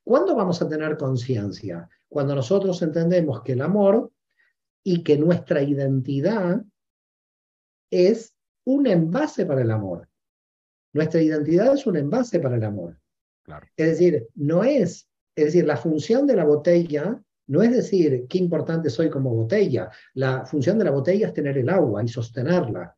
[0.02, 1.88] ¿Cuándo vamos a tener conciencia?
[2.08, 4.10] Cuando nosotros entendemos que el amor
[4.82, 6.64] y que nuestra identidad
[7.90, 8.34] es
[8.64, 10.08] un envase para el amor.
[10.92, 12.98] Nuestra identidad es un envase para el amor.
[13.76, 18.38] Es decir, no es, es decir, la función de la botella no es decir qué
[18.38, 19.90] importante soy como botella.
[20.14, 22.96] La función de la botella es tener el agua y sostenerla.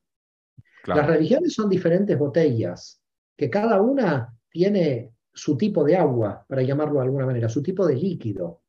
[0.86, 3.00] Las religiones son diferentes botellas,
[3.36, 7.86] que cada una tiene su tipo de agua, para llamarlo de alguna manera, su tipo
[7.86, 8.62] de líquido.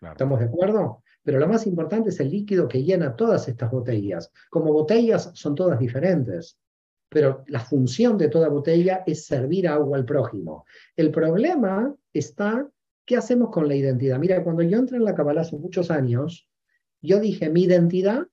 [0.00, 1.02] ¿Estamos de acuerdo?
[1.22, 4.32] Pero lo más importante es el líquido que llena todas estas botellas.
[4.50, 6.58] Como botellas son todas diferentes,
[7.08, 10.64] pero la función de toda botella es servir agua al prójimo.
[10.96, 12.66] El problema está,
[13.04, 14.18] ¿qué hacemos con la identidad?
[14.18, 16.48] Mira, cuando yo entré en la Kabbalah hace muchos años,
[17.00, 18.26] yo dije, mi identidad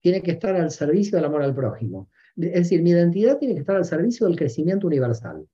[0.00, 2.08] tiene que estar al servicio del amor al prójimo.
[2.42, 5.46] Es decir, mi identidad tiene que estar al servicio del crecimiento universal,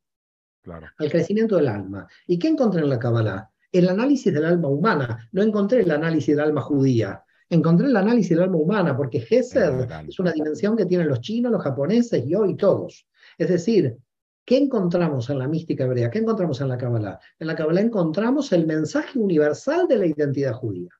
[0.62, 0.86] claro.
[0.98, 2.06] al crecimiento del alma.
[2.26, 3.50] ¿Y qué encontré en la Kabbalah?
[3.78, 5.28] el análisis del alma humana.
[5.32, 7.22] No encontré el análisis del alma judía.
[7.48, 11.52] Encontré el análisis del alma humana, porque Gesed es una dimensión que tienen los chinos,
[11.52, 13.06] los japoneses y hoy todos.
[13.38, 13.96] Es decir,
[14.44, 16.10] ¿qué encontramos en la mística hebrea?
[16.10, 17.20] ¿Qué encontramos en la Kabbalah?
[17.38, 20.90] En la Kabbalah encontramos el mensaje universal de la identidad judía.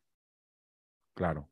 [1.15, 1.49] Claro.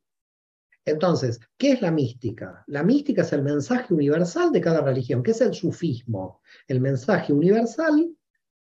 [0.85, 2.63] Entonces, ¿qué es la mística?
[2.67, 5.23] La mística es el mensaje universal de cada religión.
[5.23, 6.41] ¿Qué es el sufismo?
[6.67, 8.15] El mensaje universal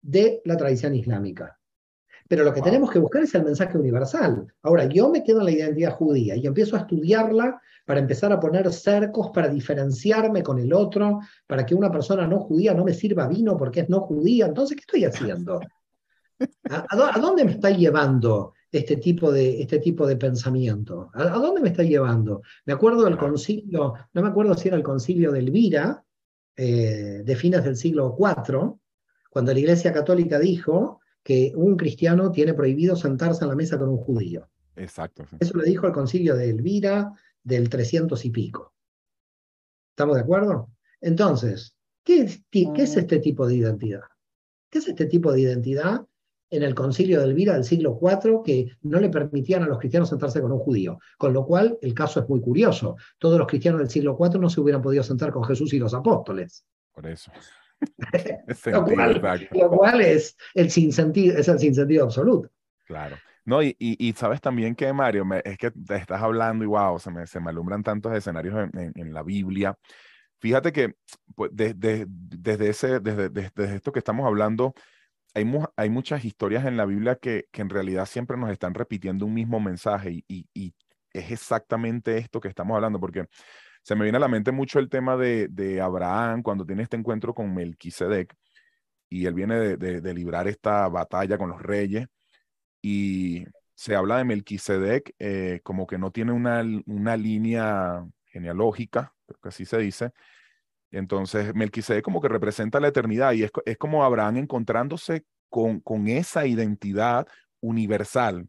[0.03, 1.59] de la tradición islámica.
[2.29, 4.47] Pero lo que tenemos que buscar es el mensaje universal.
[4.63, 8.39] Ahora, yo me quedo en la identidad judía y empiezo a estudiarla para empezar a
[8.39, 12.95] poner cercos, para diferenciarme con el otro, para que una persona no judía no me
[12.95, 14.47] sirva vino porque es no judía.
[14.47, 15.59] Entonces, ¿qué estoy haciendo?
[16.71, 21.11] ¿A, dónde me está llevando este tipo de, este tipo de pensamiento?
[21.15, 22.43] ¿A, dónde me está llevando?
[22.65, 26.05] Me acuerdo del concilio, no me acuerdo si era el concilio de Elvira,
[26.57, 28.75] eh, de fines del siglo IV,
[29.31, 33.89] cuando la Iglesia Católica dijo que un cristiano tiene prohibido sentarse a la mesa con
[33.89, 34.49] un judío.
[34.77, 35.25] Exacto.
[35.39, 38.75] Eso lo dijo el concilio de Elvira del 300 y pico.
[39.91, 40.71] ¿Estamos de acuerdo?
[41.01, 44.03] Entonces, ¿qué es, ¿qué es, este tipo de identidad?
[44.71, 46.07] ¿Qué es este tipo de identidad
[46.51, 50.09] en el concilio de Elvira del siglo IV que no le permitían a los cristianos
[50.09, 50.99] sentarse con un judío?
[51.17, 52.97] Con lo cual, el caso es muy curioso.
[53.19, 55.95] Todos los cristianos del siglo IV no se hubieran podido sentar con Jesús y los
[55.95, 56.65] apóstoles.
[56.93, 57.31] Por eso.
[58.67, 62.51] lo, cual, es el sinsentido, es el sinsentido absoluto.
[62.85, 63.17] Claro.
[63.45, 67.11] No, y, y, sabes también que, Mario, es que te estás hablando y wow, se
[67.11, 69.75] me, se me alumbran tantos escenarios en, en, la Biblia.
[70.39, 70.95] Fíjate que
[71.35, 72.07] pues, desde,
[72.69, 74.75] ese, desde, desde, esto que estamos hablando,
[75.35, 79.27] hay, hay muchas historias en la Biblia que, que, en realidad siempre nos están repitiendo
[79.27, 80.75] un mismo mensaje y, y, y
[81.13, 83.27] es exactamente esto que estamos hablando, porque
[83.83, 86.97] se me viene a la mente mucho el tema de, de Abraham cuando tiene este
[86.97, 88.35] encuentro con Melquisedec
[89.09, 92.07] y él viene de, de, librar esta batalla con los reyes
[92.83, 99.41] y se habla de Melquisedec eh, como que no tiene una, una línea genealógica, creo
[99.43, 100.13] que así se dice.
[100.91, 106.09] Entonces, Melquisedec como que representa la eternidad y es, es como Abraham encontrándose con, con
[106.09, 107.27] esa identidad
[107.61, 108.47] universal,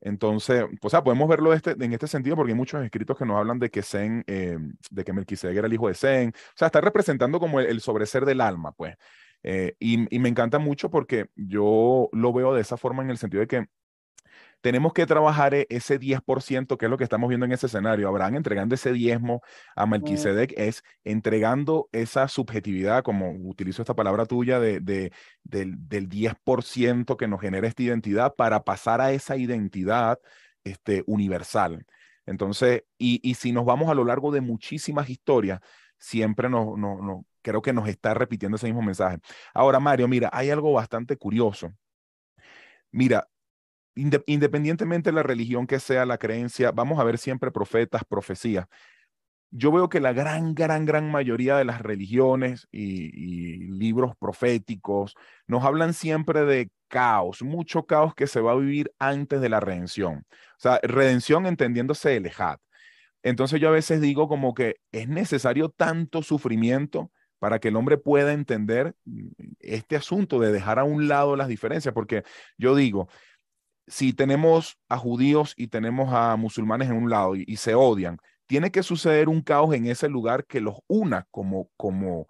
[0.00, 3.36] entonces, o sea, podemos verlo este, en este sentido porque hay muchos escritos que nos
[3.36, 4.56] hablan de que Zen, eh,
[4.90, 6.30] de que era el hijo de Zen.
[6.30, 8.96] O sea, está representando como el, sobreser del alma, pues.
[9.42, 13.18] Eh, y, y, me encanta mucho porque yo lo veo de esa forma en el
[13.18, 13.66] sentido de que
[14.60, 18.08] tenemos que trabajar e-, ese 10%, que es lo que estamos viendo en ese escenario.
[18.08, 19.42] Abraham entregando ese diezmo
[19.76, 27.16] a Melquisedec es entregando esa subjetividad, como utilizo esta palabra tuya, de, del, del 10%
[27.16, 30.18] que nos genera esta identidad para pasar a esa identidad
[30.64, 31.86] este, universal.
[32.26, 35.60] Entonces, y, y si nos vamos a lo largo de muchísimas historias,
[35.98, 39.18] siempre nos, no, creo que nos está repitiendo ese mismo mensaje.
[39.54, 41.72] Ahora, Mario, mira, hay algo bastante curioso.
[42.90, 43.28] Mira,
[44.26, 48.66] independientemente de la religión que sea, la creencia, vamos a ver siempre profetas, profecías.
[49.50, 55.14] Yo veo que la gran, gran, gran mayoría de las religiones y, libros proféticos
[55.46, 59.60] nos hablan siempre de caos, mucho caos que se va a vivir antes de la
[59.60, 60.26] redención.
[60.30, 62.58] O sea, redención entendiéndose el ejad.
[63.22, 67.98] Entonces yo a veces digo como que es necesario tanto sufrimiento para que el hombre
[67.98, 68.94] pueda entender
[69.60, 72.24] este asunto de dejar a un lado las diferencias, porque
[72.56, 73.08] yo digo,
[73.88, 78.70] si tenemos a judíos y tenemos a musulmanes en un lado y, se odian, tiene
[78.70, 82.28] que suceder un caos en ese lugar que los una como, como,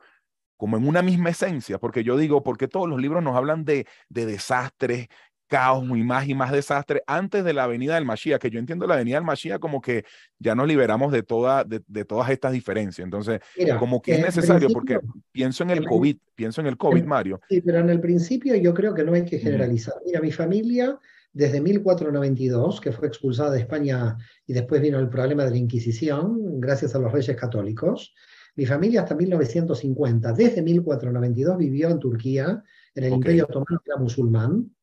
[0.56, 3.86] como en una misma esencia, porque yo digo, porque todos los libros nos hablan de,
[4.08, 5.08] de desastres,
[5.48, 8.86] caos y más y más desastre antes de la venida del Mashiach, que yo entiendo
[8.86, 10.04] la venida del Mashiach como que
[10.38, 13.04] ya nos liberamos de, toda, de, todas estas diferencias.
[13.04, 13.40] Entonces,
[13.78, 15.00] como que es necesario, porque
[15.32, 17.40] pienso en el COVID, pienso en el COVID, Mario.
[17.48, 19.94] Sí, pero en el principio yo creo que no hay que generalizar.
[20.04, 20.98] Mira, mi familia
[21.38, 26.60] desde 1492, que fue expulsada de España y después vino el problema de la Inquisición,
[26.60, 28.12] gracias a los reyes católicos,
[28.56, 32.60] mi familia hasta 1950, desde 1492 vivió en Turquía,
[32.92, 34.74] en el Imperio Otomano, que era musulmán,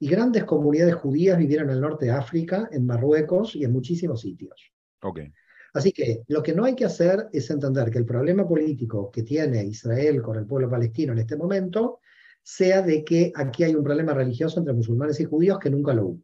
[0.00, 4.22] y grandes comunidades judías vivieron en el norte de África, en Marruecos y en muchísimos
[4.22, 4.72] sitios.
[5.00, 5.32] Okay.
[5.74, 9.22] Así que lo que no hay que hacer es entender que el problema político que
[9.22, 12.00] tiene Israel con el pueblo palestino en este momento
[12.42, 16.06] sea de que aquí hay un problema religioso entre musulmanes y judíos que nunca lo
[16.06, 16.22] hubo.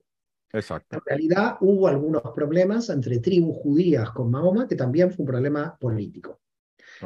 [0.53, 0.97] Exacto.
[0.97, 5.77] En realidad hubo algunos problemas entre tribus judías con Mahoma, que también fue un problema
[5.79, 6.41] político.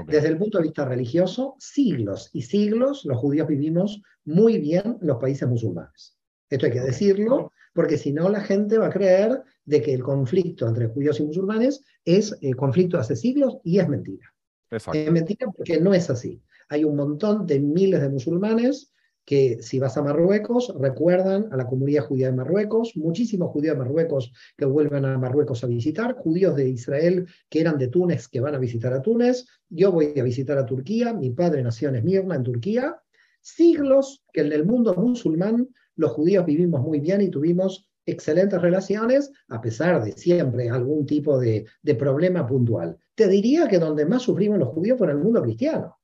[0.07, 5.07] Desde el punto de vista religioso, siglos y siglos los judíos vivimos muy bien en
[5.07, 6.17] los países musulmanes.
[6.49, 10.03] Esto hay que decirlo, porque si no la gente va a creer de que el
[10.03, 14.33] conflicto entre judíos y musulmanes es eh, conflicto hace siglos y es mentira.
[14.71, 16.41] Es mentira porque no es así.
[16.69, 18.93] Hay un montón de miles de musulmanes
[19.31, 23.85] que si vas a Marruecos recuerdan a la comunidad judía de Marruecos, muchísimos judíos de
[23.85, 28.41] Marruecos que vuelven a Marruecos a visitar, judíos de Israel que eran de Túnez que
[28.41, 31.95] van a visitar a Túnez, yo voy a visitar a Turquía, mi padre nació en
[31.95, 32.97] Esmirna, en Turquía,
[33.41, 39.31] siglos que en el mundo musulmán los judíos vivimos muy bien y tuvimos excelentes relaciones,
[39.47, 41.67] a pesar de siempre algún tipo de,
[41.97, 42.99] problema puntual.
[43.15, 46.00] Te diría que donde más sufrimos los judíos fue en el mundo cristiano.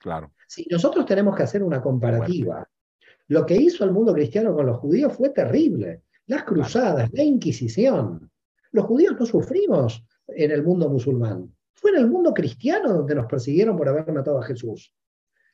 [0.00, 0.32] Claro.
[0.48, 2.66] Si nosotros tenemos que hacer una comparativa,
[3.28, 6.02] lo que hizo el mundo cristiano con los judíos fue terrible.
[6.26, 8.30] Las cruzadas, la Inquisición.
[8.72, 11.54] Los judíos no sufrimos en el mundo musulmán.
[11.74, 14.92] Fue en el mundo cristiano donde nos persiguieron por haber matado a Jesús.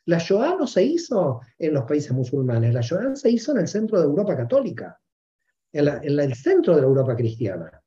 [0.06, 3.68] La Shoah no se hizo en los países musulmanes, la Shoah se hizo en el
[3.68, 5.00] centro de Europa católica,
[5.72, 7.82] en, el centro de la Europa cristiana,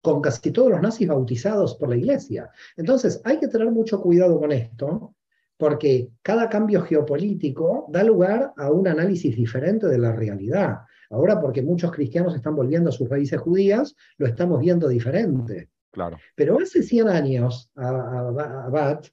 [0.00, 2.50] con casi todos los nazis bautizados por la iglesia.
[2.76, 5.15] Entonces hay que tener mucho cuidado con esto,
[5.56, 10.78] porque cada cambio geopolítico da lugar a un análisis diferente de la realidad.
[11.10, 15.70] Ahora, porque muchos cristianos están volviendo a sus raíces judías, lo estamos viendo diferente.
[15.90, 16.18] Claro.
[16.34, 19.06] Pero hace 100 años, a, Bat,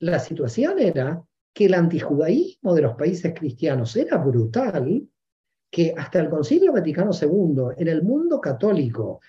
[0.00, 1.22] la situación era
[1.52, 5.08] que el antijudaísmo de los países cristianos era brutal,
[5.70, 9.20] que hasta el Concilio Vaticano II, en el mundo católico,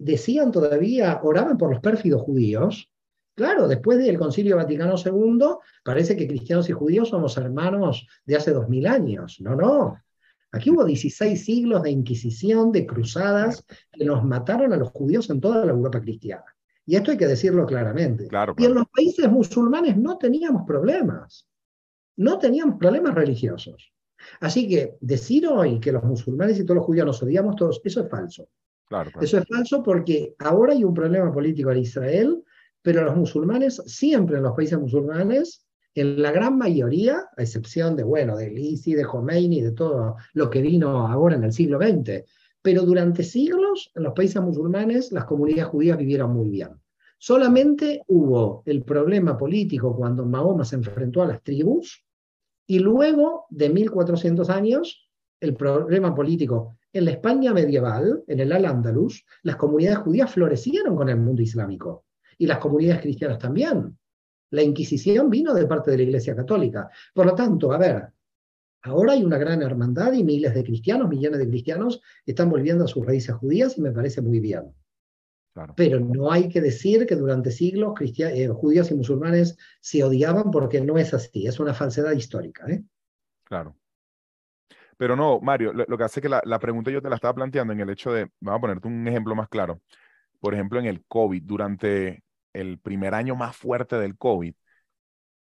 [0.00, 2.91] decían todavía, oraban por los pérfidos judíos.
[3.34, 8.52] Claro, después del Concilio Vaticano II, parece que cristianos y judíos somos hermanos de hace
[8.52, 9.40] dos mil años.
[9.40, 9.98] No, no.
[10.52, 15.40] Aquí hubo 16 siglos de inquisición, de cruzadas, que nos mataron a los judíos en
[15.40, 16.44] toda la Europa cristiana.
[16.84, 18.28] Y esto hay que decirlo claramente.
[18.58, 21.46] Y en los países musulmanes no teníamos problemas
[22.16, 23.92] no tenían problemas religiosos.
[24.40, 28.02] Así que decir hoy que los musulmanes y todos los judíos nos odiamos todos, eso
[28.02, 28.48] es falso.
[29.20, 32.44] Eso es falso porque ahora hay un problema político en Israel,
[32.82, 35.64] pero los musulmanes, siempre en los países musulmanes,
[35.94, 40.50] en la gran mayoría, a excepción de, bueno, de Lisi, de Khomeini, de todo lo
[40.50, 42.24] que vino ahora en el siglo XX,
[42.60, 46.70] pero durante siglos en los países musulmanes las comunidades judías vivieron muy bien.
[47.18, 52.04] Solamente hubo el problema político cuando Mahoma se enfrentó a las tribus
[52.66, 55.08] y luego de 1400 años
[55.40, 56.76] el problema político.
[56.92, 62.04] En la España medieval, en el Al-Ándalus, las comunidades judías florecieron con el mundo islámico
[62.42, 63.96] y las comunidades cristianas también.
[64.50, 66.90] La Inquisición vino de parte de la Iglesia Católica.
[67.14, 68.08] Por lo tanto, a ver,
[68.82, 72.88] ahora hay una gran hermandad y miles de cristianos, millones de cristianos están volviendo a
[72.88, 74.74] sus raíces judías y me parece muy bien.
[75.76, 80.80] Pero no hay que decir que durante siglos eh, judíos y musulmanes se odiaban porque
[80.80, 82.66] no es así, es una falsedad histórica.
[82.68, 82.82] ¿eh?
[83.44, 83.76] Claro.
[84.96, 87.80] Pero no, Mario, lo, que hace que la, pregunta yo te la estaba planteando en
[87.80, 89.80] el hecho de, vamos a ponerte un ejemplo más claro.
[90.40, 94.54] Por ejemplo, en el COVID, durante el primer año más fuerte del COVID,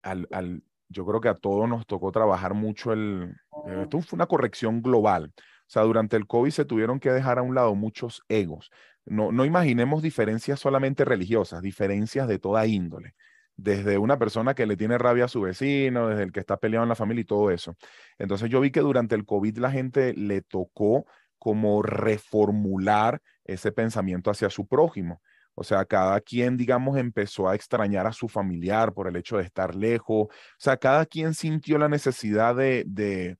[0.02, 3.34] al, al, yo creo que a todos nos tocó trabajar mucho el...
[3.82, 5.32] Esto fue una corrección global.
[5.36, 8.70] O sea, durante el COVID se tuvieron que dejar a un lado muchos egos.
[9.04, 13.14] No, no imaginemos diferencias solamente religiosas, diferencias de toda índole.
[13.56, 16.82] Desde una persona que le tiene rabia a su vecino, desde el que está peleado
[16.82, 17.76] en la familia y todo eso.
[18.18, 21.06] Entonces yo vi que durante el COVID la gente le tocó
[21.38, 25.22] como reformular ese pensamiento hacia su prójimo.
[25.60, 29.42] O sea, cada quien, digamos, empezó a extrañar a su familiar por el hecho de
[29.42, 30.28] estar lejos.
[30.28, 33.36] O sea, cada quien sintió la necesidad de, eh,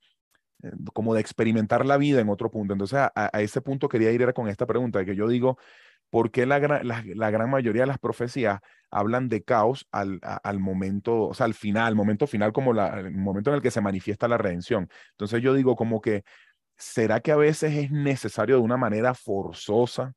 [0.92, 2.74] como de experimentar la vida en otro punto.
[2.74, 5.56] Entonces, a, ese punto quería ir con esta pregunta, de que yo digo,
[6.10, 8.60] ¿por qué la, la, gran mayoría de las profecías
[8.90, 13.12] hablan de caos al, al, momento, o sea, al final, al momento final como el
[13.12, 14.90] momento en el que se manifiesta la redención?
[15.12, 16.22] Entonces yo digo como que,
[16.76, 20.14] ¿será que a veces es necesario de una manera forzosa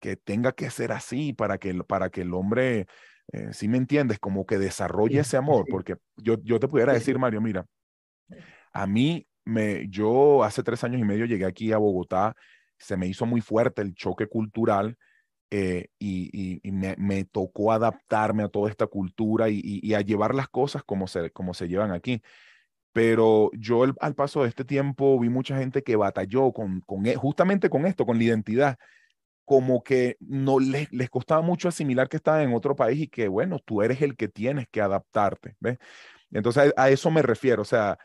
[0.00, 2.86] que tenga que ser así para que, para que el hombre,
[3.32, 5.66] eh, si me entiendes, como que desarrolle ese amor?
[5.70, 7.66] Porque yo, yo te pudiera decir, Mario, mira,
[8.72, 12.34] a mí, me, yo hace tres años y medio llegué aquí a Bogotá,
[12.78, 14.96] se me hizo muy fuerte el choque cultural
[15.50, 21.06] eh, y, me, tocó adaptarme a toda esta cultura y, a llevar las cosas como
[21.06, 22.22] se, como se llevan aquí.
[22.92, 27.14] Pero yo al paso de este tiempo vi mucha gente que batalló con, con, e,
[27.14, 28.78] justamente con esto, con la identidad,
[29.46, 33.28] como que no les, les costaba mucho asimilar que estaban en otro país y que,
[33.28, 35.78] bueno, tú eres el que tienes que adaptarte, ¿ves?
[36.32, 37.96] Entonces a, eso me refiero, o sea,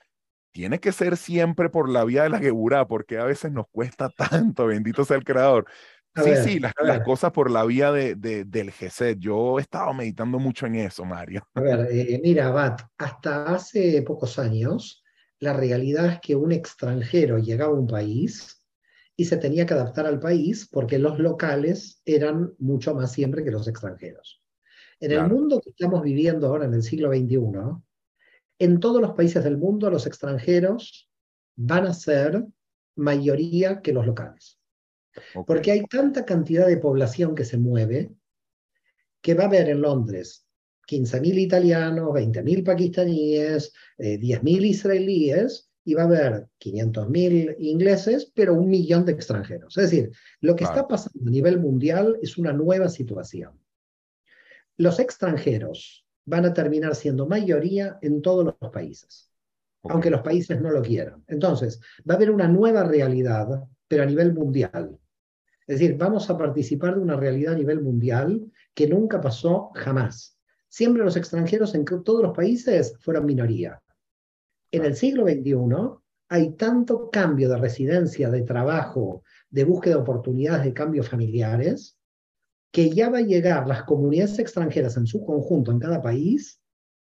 [0.54, 4.10] tiene que ser siempre por la vía de la geburá, porque a veces nos cuesta
[4.56, 5.66] tanto, bendito sea el creador,
[6.16, 6.74] sí, sí, las,
[7.04, 9.18] cosas por la vía de, del GESET.
[9.18, 11.44] Yo he estado meditando mucho en eso, Mario.
[11.56, 15.04] A ver, eh, mira, Bat, hasta hace pocos años,
[15.40, 18.61] la realidad es que un extranjero llegaba a un país
[19.16, 23.52] y se tenía que adaptar al país porque los locales eran mucho más siempre que
[23.52, 24.42] los extranjeros.
[25.00, 27.40] En el mundo que estamos viviendo ahora, en el siglo XXI,
[28.60, 31.10] en todos los países del mundo los extranjeros
[31.56, 32.46] van a ser
[32.96, 34.60] mayoría que los locales.
[35.46, 38.12] Porque hay tanta cantidad de población que se mueve
[39.22, 40.48] que va a haber en Londres
[40.88, 48.70] 15.000 italianos, 20.000 pakistaníes, 10.000 eh, israelíes y va a haber 500.000 ingleses, pero un
[48.70, 49.78] millón de extranjeros.
[49.78, 53.60] Es decir, lo que está pasando a nivel mundial es una nueva situación.
[54.78, 59.32] Los extranjeros van a terminar siendo mayoría en todos los países,
[59.84, 61.24] aunque los países no lo quieran.
[61.28, 61.80] Entonces,
[62.10, 63.48] va a haber una nueva realidad,
[63.88, 64.98] pero a nivel mundial.
[65.68, 70.38] Es decir, vamos a participar de una realidad a nivel mundial que nunca pasó jamás.
[70.68, 73.82] Siempre los extranjeros en todos los países fueron minoría.
[74.72, 75.56] En el siglo XXI
[76.30, 81.98] hay tanto cambio de residencia, de trabajo, de búsqueda de oportunidades de cambios familiares,
[82.72, 86.62] que ya va a llegar las comunidades extranjeras en su conjunto en cada país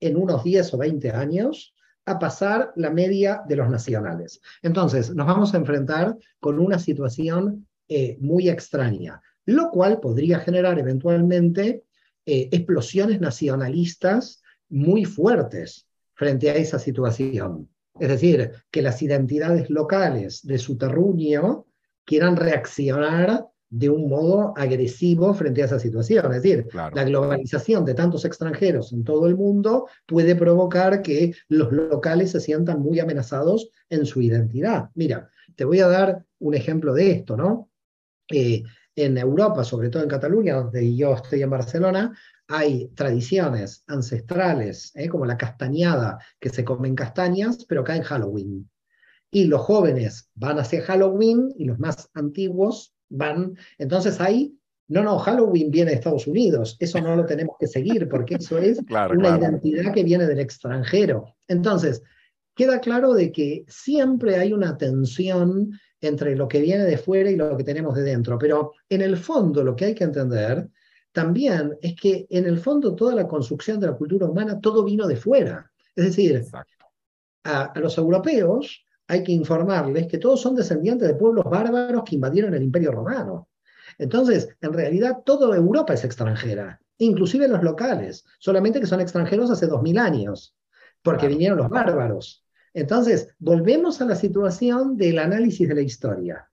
[0.00, 1.74] en unos 10 o 20 años
[2.06, 4.40] a pasar la media de los nacionales.
[4.62, 10.78] Entonces, nos vamos a enfrentar con una situación eh, muy extraña, lo cual podría generar
[10.78, 11.84] eventualmente
[12.26, 17.68] eh, explosiones nacionalistas muy fuertes frente a esa situación.
[17.98, 21.66] Es decir, que las identidades locales de su terruño
[22.04, 26.26] quieran reaccionar de un modo agresivo frente a esa situación.
[26.32, 31.72] Es decir, la globalización de tantos extranjeros en todo el mundo puede provocar que los
[31.72, 34.90] locales se sientan muy amenazados en su identidad.
[34.94, 37.70] Mira, te voy a dar un ejemplo de esto, ¿no?
[38.30, 38.62] Eh,
[38.96, 42.16] en Europa, sobre todo en Cataluña, donde yo estoy en Barcelona,
[42.48, 45.08] hay tradiciones ancestrales, ¿eh?
[45.08, 48.70] como la castañada, que se comen castañas, pero acá en Halloween.
[49.30, 53.56] Y los jóvenes van hacia Halloween y los más antiguos van.
[53.78, 54.56] Entonces ahí,
[54.88, 58.58] no, no, Halloween viene de Estados Unidos, eso no lo tenemos que seguir porque eso
[58.58, 58.78] es
[59.16, 61.34] una identidad que viene del extranjero.
[61.48, 62.02] Entonces,
[62.54, 67.36] queda claro de que siempre hay una tensión entre lo que viene de fuera y
[67.36, 68.38] lo que tenemos de dentro.
[68.38, 70.68] Pero en el fondo lo que hay que entender
[71.14, 75.06] también es que en el fondo toda la construcción de la cultura humana, todo vino
[75.06, 75.70] de fuera.
[75.94, 76.44] Es decir,
[77.44, 82.52] a, los europeos hay que informarles que todos son descendientes de pueblos bárbaros que invadieron
[82.52, 83.48] el imperio romano.
[83.96, 89.68] Entonces, en realidad, toda Europa es extranjera, inclusive los locales, solamente que son extranjeros hace
[89.68, 90.56] dos mil años,
[91.00, 92.44] porque vinieron los bárbaros.
[92.72, 96.50] Entonces, volvemos a la situación del análisis de la historia.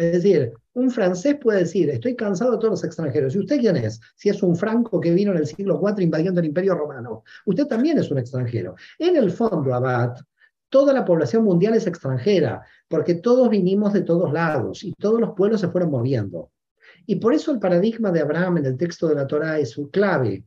[0.00, 3.34] Es decir, un francés puede decir, estoy cansado de todos los extranjeros.
[3.34, 4.00] ¿Y usted quién es?
[4.16, 7.22] Si es un franco que vino en el siglo IV invadiendo el imperio romano.
[7.44, 8.76] Usted también es un extranjero.
[8.98, 10.14] En el fondo, Abad,
[10.70, 15.32] toda la población mundial es extranjera, porque todos vinimos de todos lados y todos los
[15.34, 16.50] pueblos se fueron moviendo.
[17.04, 19.90] Y por eso el paradigma de Abraham en el texto de la Torá es su
[19.90, 20.44] clave,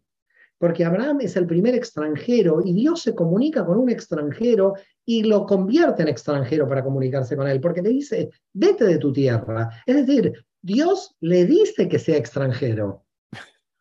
[0.64, 5.46] porque Abraham es el primer extranjero y Dios se comunica con un extranjero y lo
[5.46, 9.70] convierte en extranjero para comunicarse con él, porque le dice, vete de tu tierra.
[9.86, 13.04] Es decir, Dios le dice que sea extranjero.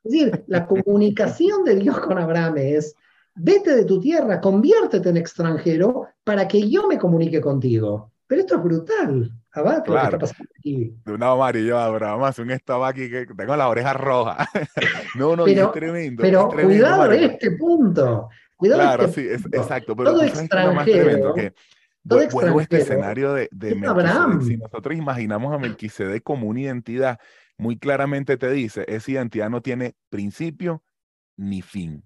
[0.03, 2.97] Es decir, la comunicación de Dios con Abraham es,
[3.37, 8.11] vete de tu tierra, conviértete en extranjero para que yo me comunique contigo.
[8.27, 9.31] Pero esto es brutal.
[9.55, 10.05] Abad, claro.
[10.05, 10.95] está pasando aquí.
[11.05, 14.49] No, Mario, yo ahora más un estaba aquí que tengo las orejas rojas.
[15.15, 16.23] no, no, pero, es tremendo.
[16.23, 18.29] Pero cuidado en este punto.
[18.57, 19.95] Cuidado claro, este sí, es, exacto.
[19.95, 21.35] Pero todo extranjero.
[21.35, 21.53] Que
[22.07, 24.43] todo extranjero, este escenario de, de Melquisedec.
[24.43, 27.19] Si nosotros imaginamos a Melquisedec como una identidad,
[27.59, 30.83] muy claramente te dice, esa identidad no tiene principio
[31.37, 32.05] ni fin.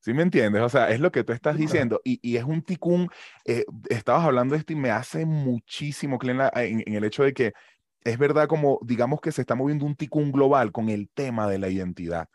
[0.00, 0.62] ¿Sí me entiendes?
[0.62, 2.00] O sea, es lo que tú estás diciendo.
[2.04, 3.08] Y, y es un ticún,
[3.44, 6.40] eh, estabas hablando de esto y me hace muchísimo en,
[6.86, 7.52] en, el hecho de que
[8.04, 11.58] es verdad como, digamos que se está moviendo un ticún global con el tema de
[11.58, 12.28] la identidad.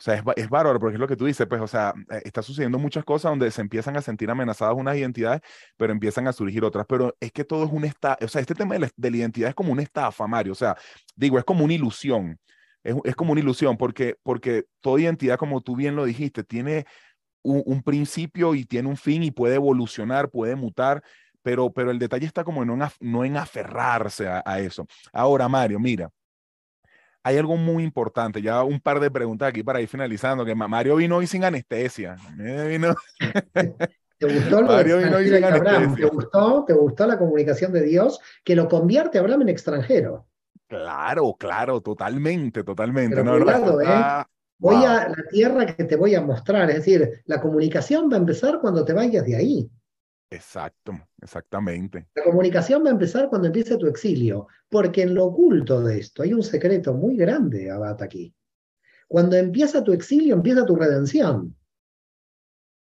[0.00, 2.22] O sea, es, es bárbaro porque es lo que tú dices, pues, o sea, eh,
[2.24, 5.42] está sucediendo muchas cosas donde se empiezan a sentir amenazadas unas identidades,
[5.76, 6.86] pero empiezan a surgir otras.
[6.88, 9.16] Pero es que todo es una estafa, o sea, este tema de la, de la,
[9.18, 10.52] identidad es como una estafa, Mario.
[10.52, 10.74] O sea,
[11.14, 12.38] digo, es como una ilusión.
[12.82, 16.86] Es, es como una ilusión porque, porque toda identidad, como tú bien lo dijiste, tiene
[17.42, 21.02] un, principio y tiene un fin y puede evolucionar, puede mutar,
[21.42, 24.86] pero, pero el detalle está como no en, no en aferrarse a, eso.
[25.12, 26.10] Ahora, Mario, mira,
[27.22, 30.96] hay algo muy importante, ya un par de preguntas aquí para ir finalizando, que Mario
[30.96, 32.16] vino hoy sin anestesia.
[32.36, 32.94] Vino...
[34.18, 35.94] ¿Te gustó, Mario vino hoy sin anestesia.
[35.96, 40.26] ¿Te, gustó, ¿Te gustó la comunicación de Dios que lo convierte a Abraham en extranjero?
[40.70, 43.16] Claro, claro, totalmente, totalmente.
[43.16, 44.24] Pero no, cuidado, ¿eh?
[44.60, 46.68] Voy a la tierra que te voy a mostrar.
[46.68, 49.70] Es decir, la comunicación va a empezar cuando te vayas de ahí.
[50.30, 52.06] Exacto, exactamente.
[52.14, 56.22] La comunicación va a empezar cuando empiece tu exilio, porque en lo oculto de esto
[56.22, 58.34] hay un secreto muy grande, Abad, aquí.
[59.08, 61.56] Cuando empieza tu exilio, empieza tu redención.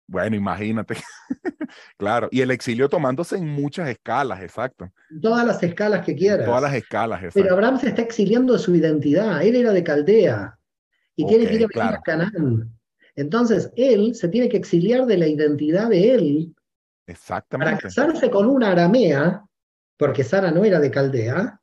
[0.05, 0.95] Bueno, imagínate.
[1.97, 4.91] claro, y el exilio tomándose en muchas escalas, exacto.
[5.21, 6.45] Todas las escalas que quieras.
[6.45, 7.41] Todas las escalas, exacto.
[7.41, 9.41] Pero Abraham se está exiliando de su identidad.
[9.41, 10.58] Él era de Caldea
[11.19, 12.71] y tiene que ir a Canaán.
[13.15, 16.55] Entonces, él se tiene que exiliar de la identidad de él
[17.05, 17.71] Exactamente.
[17.71, 19.43] para casarse con una aramea,
[19.97, 21.59] porque Sara no era de Caldea,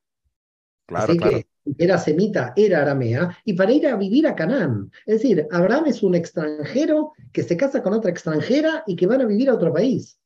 [0.87, 1.47] claro, así que
[1.79, 4.91] era semita, era aramea, y para ir a vivir a Canaán.
[5.07, 9.23] Es decir, Abraham es un extranjero que se casa con otra extranjera y que van
[9.23, 10.19] a vivir a otro país.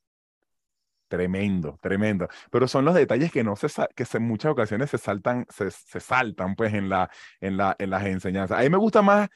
[1.11, 2.29] Tremendo, tremendo.
[2.49, 5.99] Pero son los detalles que no se que en muchas ocasiones se saltan, se, se,
[5.99, 8.57] saltan pues en la, en la, en las enseñanzas.
[8.57, 9.27] A mí me gusta más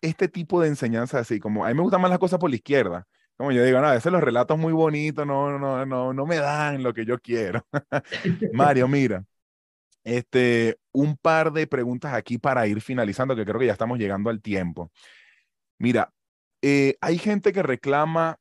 [0.00, 2.54] este tipo de enseñanza así, como a mí me gustan más las cosas por la
[2.54, 3.08] izquierda.
[3.36, 6.36] Como yo digo, no, a veces los relatos muy bonitos no, no, no, no me
[6.36, 7.66] dan lo que yo quiero.
[8.52, 9.24] Mario, mira,
[10.04, 14.30] este, un par de preguntas aquí para ir finalizando, que creo que ya estamos llegando
[14.30, 14.92] al tiempo.
[15.78, 16.12] Mira,
[16.62, 18.38] eh, hay gente que reclama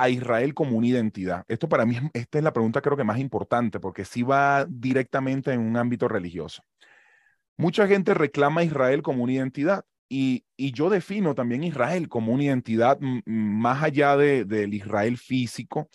[0.00, 1.44] a Israel como una identidad?
[1.48, 5.52] Esto para mí, esta es la pregunta creo que más importante, porque sí va directamente
[5.52, 6.62] en un ámbito religioso.
[7.56, 12.32] Mucha gente reclama a Israel como una identidad y, y yo defino también Israel como
[12.32, 15.88] una identidad más allá de, del Israel físico.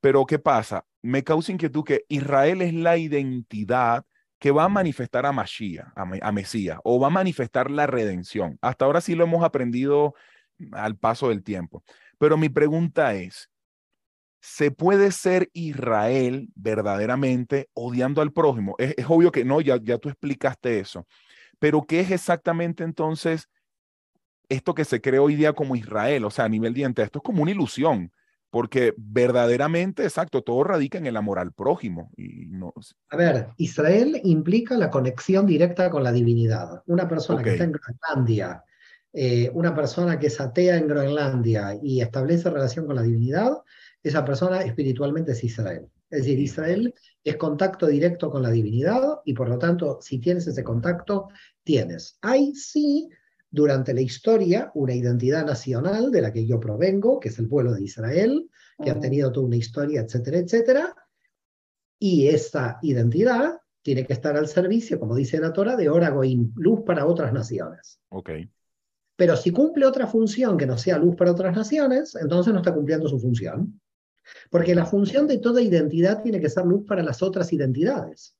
[0.00, 0.84] Pero ¿qué pasa?
[1.02, 4.04] Me causa inquietud que Israel es la identidad
[4.38, 8.58] que va a manifestar a Mashiach, a, a Mesías, o va a manifestar la redención.
[8.62, 10.14] Hasta ahora sí lo hemos aprendido
[10.72, 11.84] al paso del tiempo.
[12.18, 13.50] Pero mi pregunta es,
[14.40, 18.74] ¿se puede ser Israel verdaderamente odiando al prójimo?
[18.78, 21.06] Es, obvio que no, ya, ya tú explicaste eso.
[21.58, 23.48] Pero ¿qué es exactamente entonces
[24.48, 26.24] esto que se cree hoy día como Israel?
[26.24, 28.12] O sea, a nivel de esto es como una ilusión,
[28.50, 32.10] porque verdaderamente, exacto, todo radica en el amor al prójimo.
[32.16, 32.72] Y no...
[33.10, 36.82] A ver, Israel implica la conexión directa con la divinidad.
[36.86, 38.62] Una persona que está en Groenlandia
[39.18, 43.50] eh, una persona que es atea en Groenlandia y establece relación con la divinidad,
[44.02, 45.88] esa persona espiritualmente es Israel.
[46.10, 46.92] Es decir, Israel
[47.24, 51.28] es contacto directo con la divinidad y por lo tanto, si tienes ese contacto,
[51.64, 52.18] tienes.
[52.20, 53.08] Hay sí,
[53.50, 57.72] durante la historia, una identidad nacional de la que yo provengo, que es el pueblo
[57.72, 58.50] de Israel,
[58.84, 60.94] que ha tenido toda una historia, etcétera, etcétera.
[61.98, 66.82] Y esta identidad tiene que estar al servicio, como dice la Torah, de Oragoim, luz
[66.84, 67.98] para otras naciones.
[68.10, 68.50] Okay.
[69.16, 72.74] Pero si cumple otra función que no sea luz para otras naciones, entonces no está
[72.74, 73.80] cumpliendo su función.
[74.50, 78.36] Porque la función de toda identidad tiene que ser luz para las otras identidades.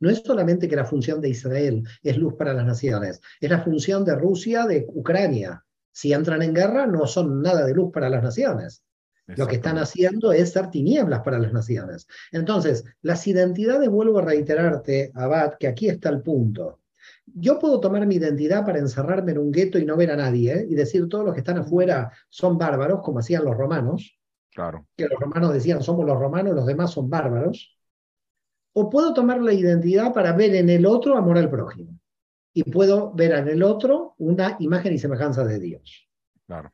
[0.00, 3.62] No es solamente que la función de Israel es luz para las naciones, es la
[3.62, 5.64] función de Rusia, de Ucrania.
[5.92, 8.82] Si entran en guerra, no son nada de luz para las naciones.
[9.26, 12.06] Lo que están haciendo es ser tinieblas para las naciones.
[12.30, 16.80] Entonces, las identidades, vuelvo a reiterarte, Abad, que aquí está el punto.
[17.38, 20.54] Yo puedo tomar mi identidad para encerrarme en un gueto y no ver a nadie
[20.54, 20.66] ¿eh?
[20.70, 24.18] y decir todos los que están afuera son bárbaros, como hacían los romanos.
[24.54, 24.86] Claro.
[24.96, 27.76] Que los romanos decían somos los romanos, los demás son bárbaros.
[28.72, 31.98] O puedo tomar la identidad para ver en el otro amor al prójimo.
[32.54, 36.08] Y puedo ver en el otro una imagen y semejanza de Dios.
[36.46, 36.72] Claro.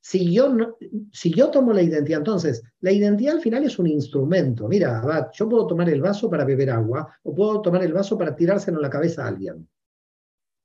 [0.00, 0.78] Si yo, no,
[1.12, 4.68] si yo tomo la identidad, entonces, la identidad al final es un instrumento.
[4.68, 8.16] Mira, Abad, yo puedo tomar el vaso para beber agua o puedo tomar el vaso
[8.16, 9.68] para tirárselo en la cabeza a alguien.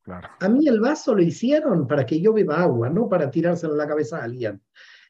[0.06, 3.78] A mí el vaso lo hicieron para que yo beba agua, no para tirárselo en
[3.78, 4.62] la cabeza a alguien.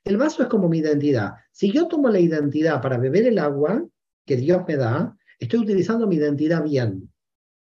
[0.04, 1.34] El vaso es como mi identidad.
[1.52, 3.84] Si yo tomo la identidad para beber el agua
[4.26, 7.10] que Dios me da, estoy utilizando mi identidad bien.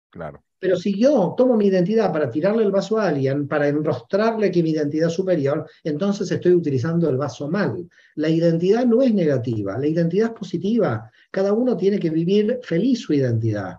[0.10, 0.44] Claro.
[0.64, 4.64] Pero si yo tomo mi identidad para tirarle el vaso a alguien, para enrostrarle que
[4.64, 7.86] mi identidad es superior, entonces estoy utilizando el vaso mal.
[8.16, 11.12] La identidad no es negativa, la identidad es positiva.
[11.32, 13.76] Cada uno tiene que vivir feliz su identidad,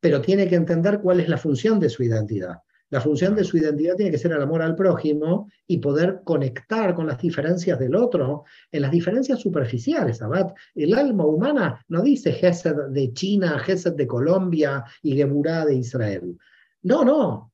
[0.00, 2.58] pero tiene que entender cuál es la función de su identidad.
[2.90, 6.94] La función de su identidad tiene que ser el amor al prójimo y poder conectar
[6.94, 10.22] con las diferencias del otro en las diferencias superficiales.
[10.22, 10.54] Abad.
[10.74, 16.38] El alma humana no dice Gesed de China, Gesed de Colombia y Geburá de Israel.
[16.82, 17.52] No, no.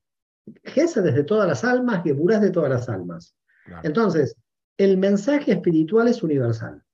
[0.63, 3.35] Gesed es de todas las almas, Geburá es de todas las almas.
[3.83, 4.37] Entonces,
[4.77, 6.85] el mensaje espiritual es universal.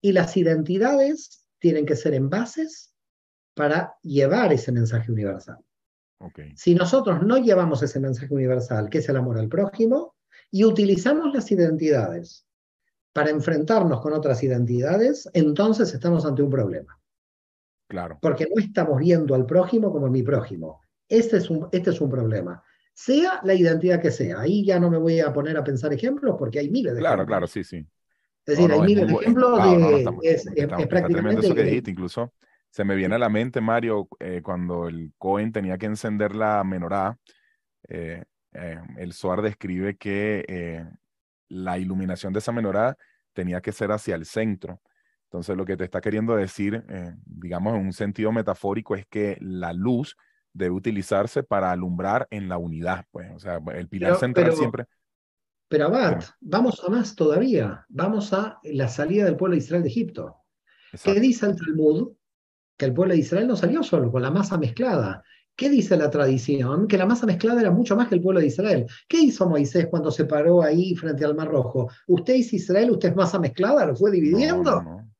[0.00, 2.95] Y las identidades tienen que ser envases
[3.56, 5.58] para llevar ese mensaje universal.
[6.54, 10.14] Si nosotros no llevamos ese mensaje universal, que es el amor al prójimo,
[10.50, 12.46] y utilizamos las identidades
[13.14, 17.00] para enfrentarnos con otras identidades, entonces estamos ante un problema.
[17.88, 18.18] Claro.
[18.20, 20.82] Porque no estamos viendo al prójimo como mi prójimo.
[21.08, 22.62] Este es un, este es un problema.
[22.92, 24.40] Sea la identidad que sea.
[24.40, 27.22] Ahí ya no me voy a poner a pensar ejemplos porque hay miles de claro,
[27.22, 27.26] ejemplos.
[27.26, 27.86] Claro, claro, sí, sí.
[28.44, 30.30] Es decir, hay miles de ejemplos de.
[30.30, 30.46] es,
[30.88, 31.46] prácticamente.
[31.46, 32.32] Eso que dijiste, incluso
[32.76, 36.62] se me viene a la mente, Mario, eh, cuando el Cohen tenía que encender la
[36.62, 37.18] menorá,
[37.88, 38.22] eh,
[38.52, 40.84] eh, el Zohar describe que
[41.48, 42.94] la iluminación de esa menorá
[43.32, 44.82] tenía que ser hacia el centro.
[45.24, 46.84] Entonces, lo que te está queriendo decir,
[47.24, 50.14] digamos en un sentido metafórico, es que la luz
[50.52, 53.06] debe utilizarse para alumbrar en la unidad.
[53.10, 53.32] Pues.
[53.34, 54.84] O sea, el pilar central siempre...
[55.68, 57.86] Pero Abad, vamos a más todavía.
[57.88, 60.36] Vamos a la salida del pueblo de Israel de Egipto.
[61.02, 62.12] ¿Qué dice el Talmud?
[62.76, 65.22] Que el pueblo de Israel no salió solo con la masa mezclada.
[65.56, 66.86] ¿Qué dice la tradición?
[66.86, 68.86] Que la masa mezclada era mucho más que el pueblo de Israel.
[69.08, 71.88] ¿Qué hizo Moisés cuando se paró ahí frente al Mar Rojo?
[72.06, 72.90] ¿Usted es Israel?
[72.90, 73.86] ¿Usted es masa mezclada?
[73.86, 74.82] ¿Lo fue dividiendo?
[74.82, 75.10] No,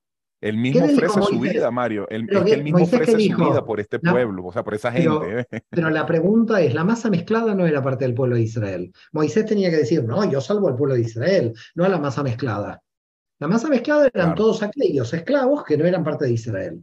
[0.43, 2.07] Él mismo ofrece su vida, Mario.
[2.11, 2.25] Él,
[2.63, 5.47] mismo ofrece su vida por este pueblo, o sea, por esa gente.
[5.71, 8.93] Pero, la pregunta es, la masa mezclada no era parte del pueblo de Israel.
[9.13, 12.23] Moisés tenía que decir, no, yo salvo al pueblo de Israel, no a la masa
[12.23, 12.83] mezclada.
[13.39, 16.83] La masa mezclada eran todos aquellos esclavos que no eran parte de Israel.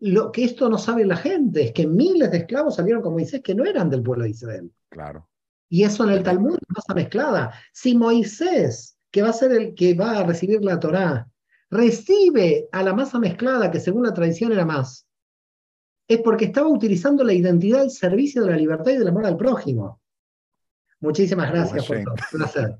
[0.00, 3.42] Lo que esto no sabe la gente es que miles de esclavos salieron con Moisés
[3.42, 4.72] que no eran del pueblo de Israel.
[4.88, 5.28] Claro.
[5.68, 7.52] Y eso en el Talmud pasa mezclada.
[7.72, 11.28] Si Moisés, que va a ser el que va a recibir la Torá,
[11.70, 15.06] recibe a la masa mezclada, que según la tradición era más,
[16.06, 19.36] es porque estaba utilizando la identidad al servicio de la libertad y del amor al
[19.36, 20.00] prójimo.
[21.00, 22.14] Muchísimas gracias por todo.
[22.14, 22.78] Un placer.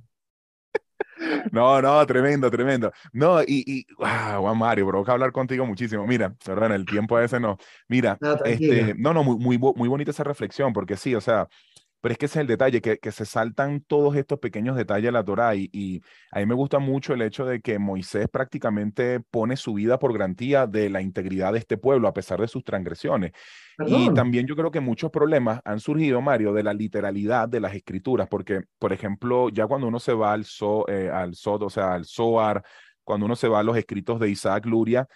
[1.52, 2.92] No, no, tremendo, tremendo.
[3.12, 6.06] No, y, y wow, Juan Mario, provoca hablar contigo muchísimo.
[6.06, 7.56] Mira, perdón, el tiempo a veces no.
[7.88, 11.48] Mira, no, este, no, no, muy, muy, muy bonita esa reflexión, porque sí, o sea,
[12.00, 15.06] pero es que ese es el detalle, que, que se saltan todos estos pequeños detalles
[15.06, 15.54] de la Torah.
[15.54, 19.74] Y, y, a mí me gusta mucho el hecho de que Moisés prácticamente pone su
[19.74, 23.32] vida por garantía de la integridad de este pueblo, a pesar de sus transgresiones.
[23.86, 27.74] Y también yo creo que muchos problemas han surgido, Mario, de la literalidad de las
[27.74, 31.70] escrituras, porque, por ejemplo, ya cuando uno se va al, so, eh, al Sod, o
[31.70, 32.62] sea, al Zohar,
[33.04, 35.08] cuando uno se va a los escritos de Isaac Luria,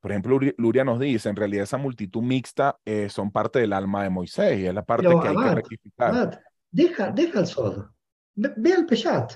[0.00, 4.02] por ejemplo, Luria nos dice, en realidad esa multitud mixta eh, son parte del alma
[4.02, 6.40] de Moisés y es la parte que hay que rectificar.
[6.70, 7.84] deja, deja el Sod,
[8.34, 9.34] ve, al Peshat.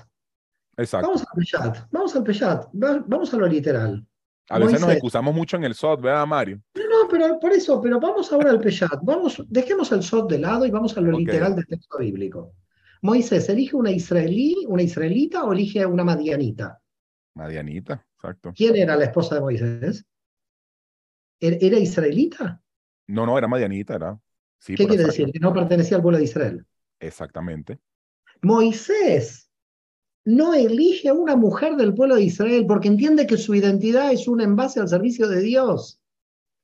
[0.77, 1.07] Exacto.
[1.07, 4.03] Vamos al Peshat, vamos al Peshat, vamos a lo literal.
[4.49, 6.61] A veces nos excusamos mucho en el Sod, ¿verdad, Mario?
[6.75, 8.99] No, pero por eso, pero vamos ahora al Peshat.
[9.03, 12.53] Vamos, dejemos el Sod de lado y vamos a lo literal del texto bíblico.
[13.03, 16.79] Moisés, ¿elige una israelí, una israelita o elige una madianita?
[17.35, 18.51] Madianita, exacto.
[18.55, 20.05] ¿Quién era la esposa de Moisés?
[21.39, 22.61] ¿Era israelita?
[23.07, 24.19] No, no, era madianita, era.
[24.65, 25.31] ¿Qué quiere decir?
[25.31, 26.65] Que no pertenecía al pueblo de Israel.
[26.99, 27.79] Exactamente.
[28.41, 29.51] Moisés
[30.25, 34.27] no elige a una mujer del pueblo de Israel porque entiende que su identidad es
[34.27, 36.01] un envase al servicio de Dios.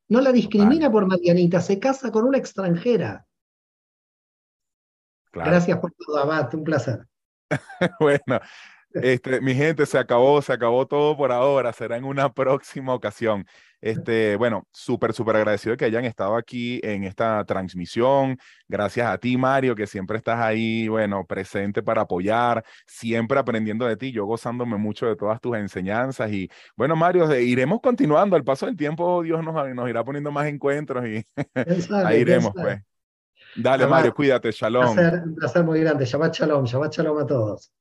[0.09, 3.25] No la discrimina por madianita, se casa con una extranjera.
[5.31, 7.07] Gracias por todo, Abad, un placer.
[7.99, 8.41] bueno,
[8.93, 11.71] este, mi gente, se acabó, se acabó todo por ahora.
[11.73, 13.45] Será en una próxima ocasión.
[13.81, 18.37] Este, bueno, súper, súper agradecido de que hayan estado aquí en esta transmisión.
[18.67, 23.97] Gracias a ti, Mario, que siempre estás ahí, bueno, presente para apoyar, siempre aprendiendo de
[23.97, 26.31] ti, yo gozándome mucho de todas tus enseñanzas.
[26.31, 28.35] Y bueno, Mario, iremos continuando.
[28.35, 31.25] Al paso del tiempo, Dios nos, nos irá poniendo más encuentros y
[32.05, 32.79] ahí iremos, pues.
[33.55, 34.89] Dale, Mario, cuídate, shalom.
[34.89, 36.05] Un placer, un placer muy grande.
[36.05, 37.71] Shabbat shalom, Shabbat shalom a todos.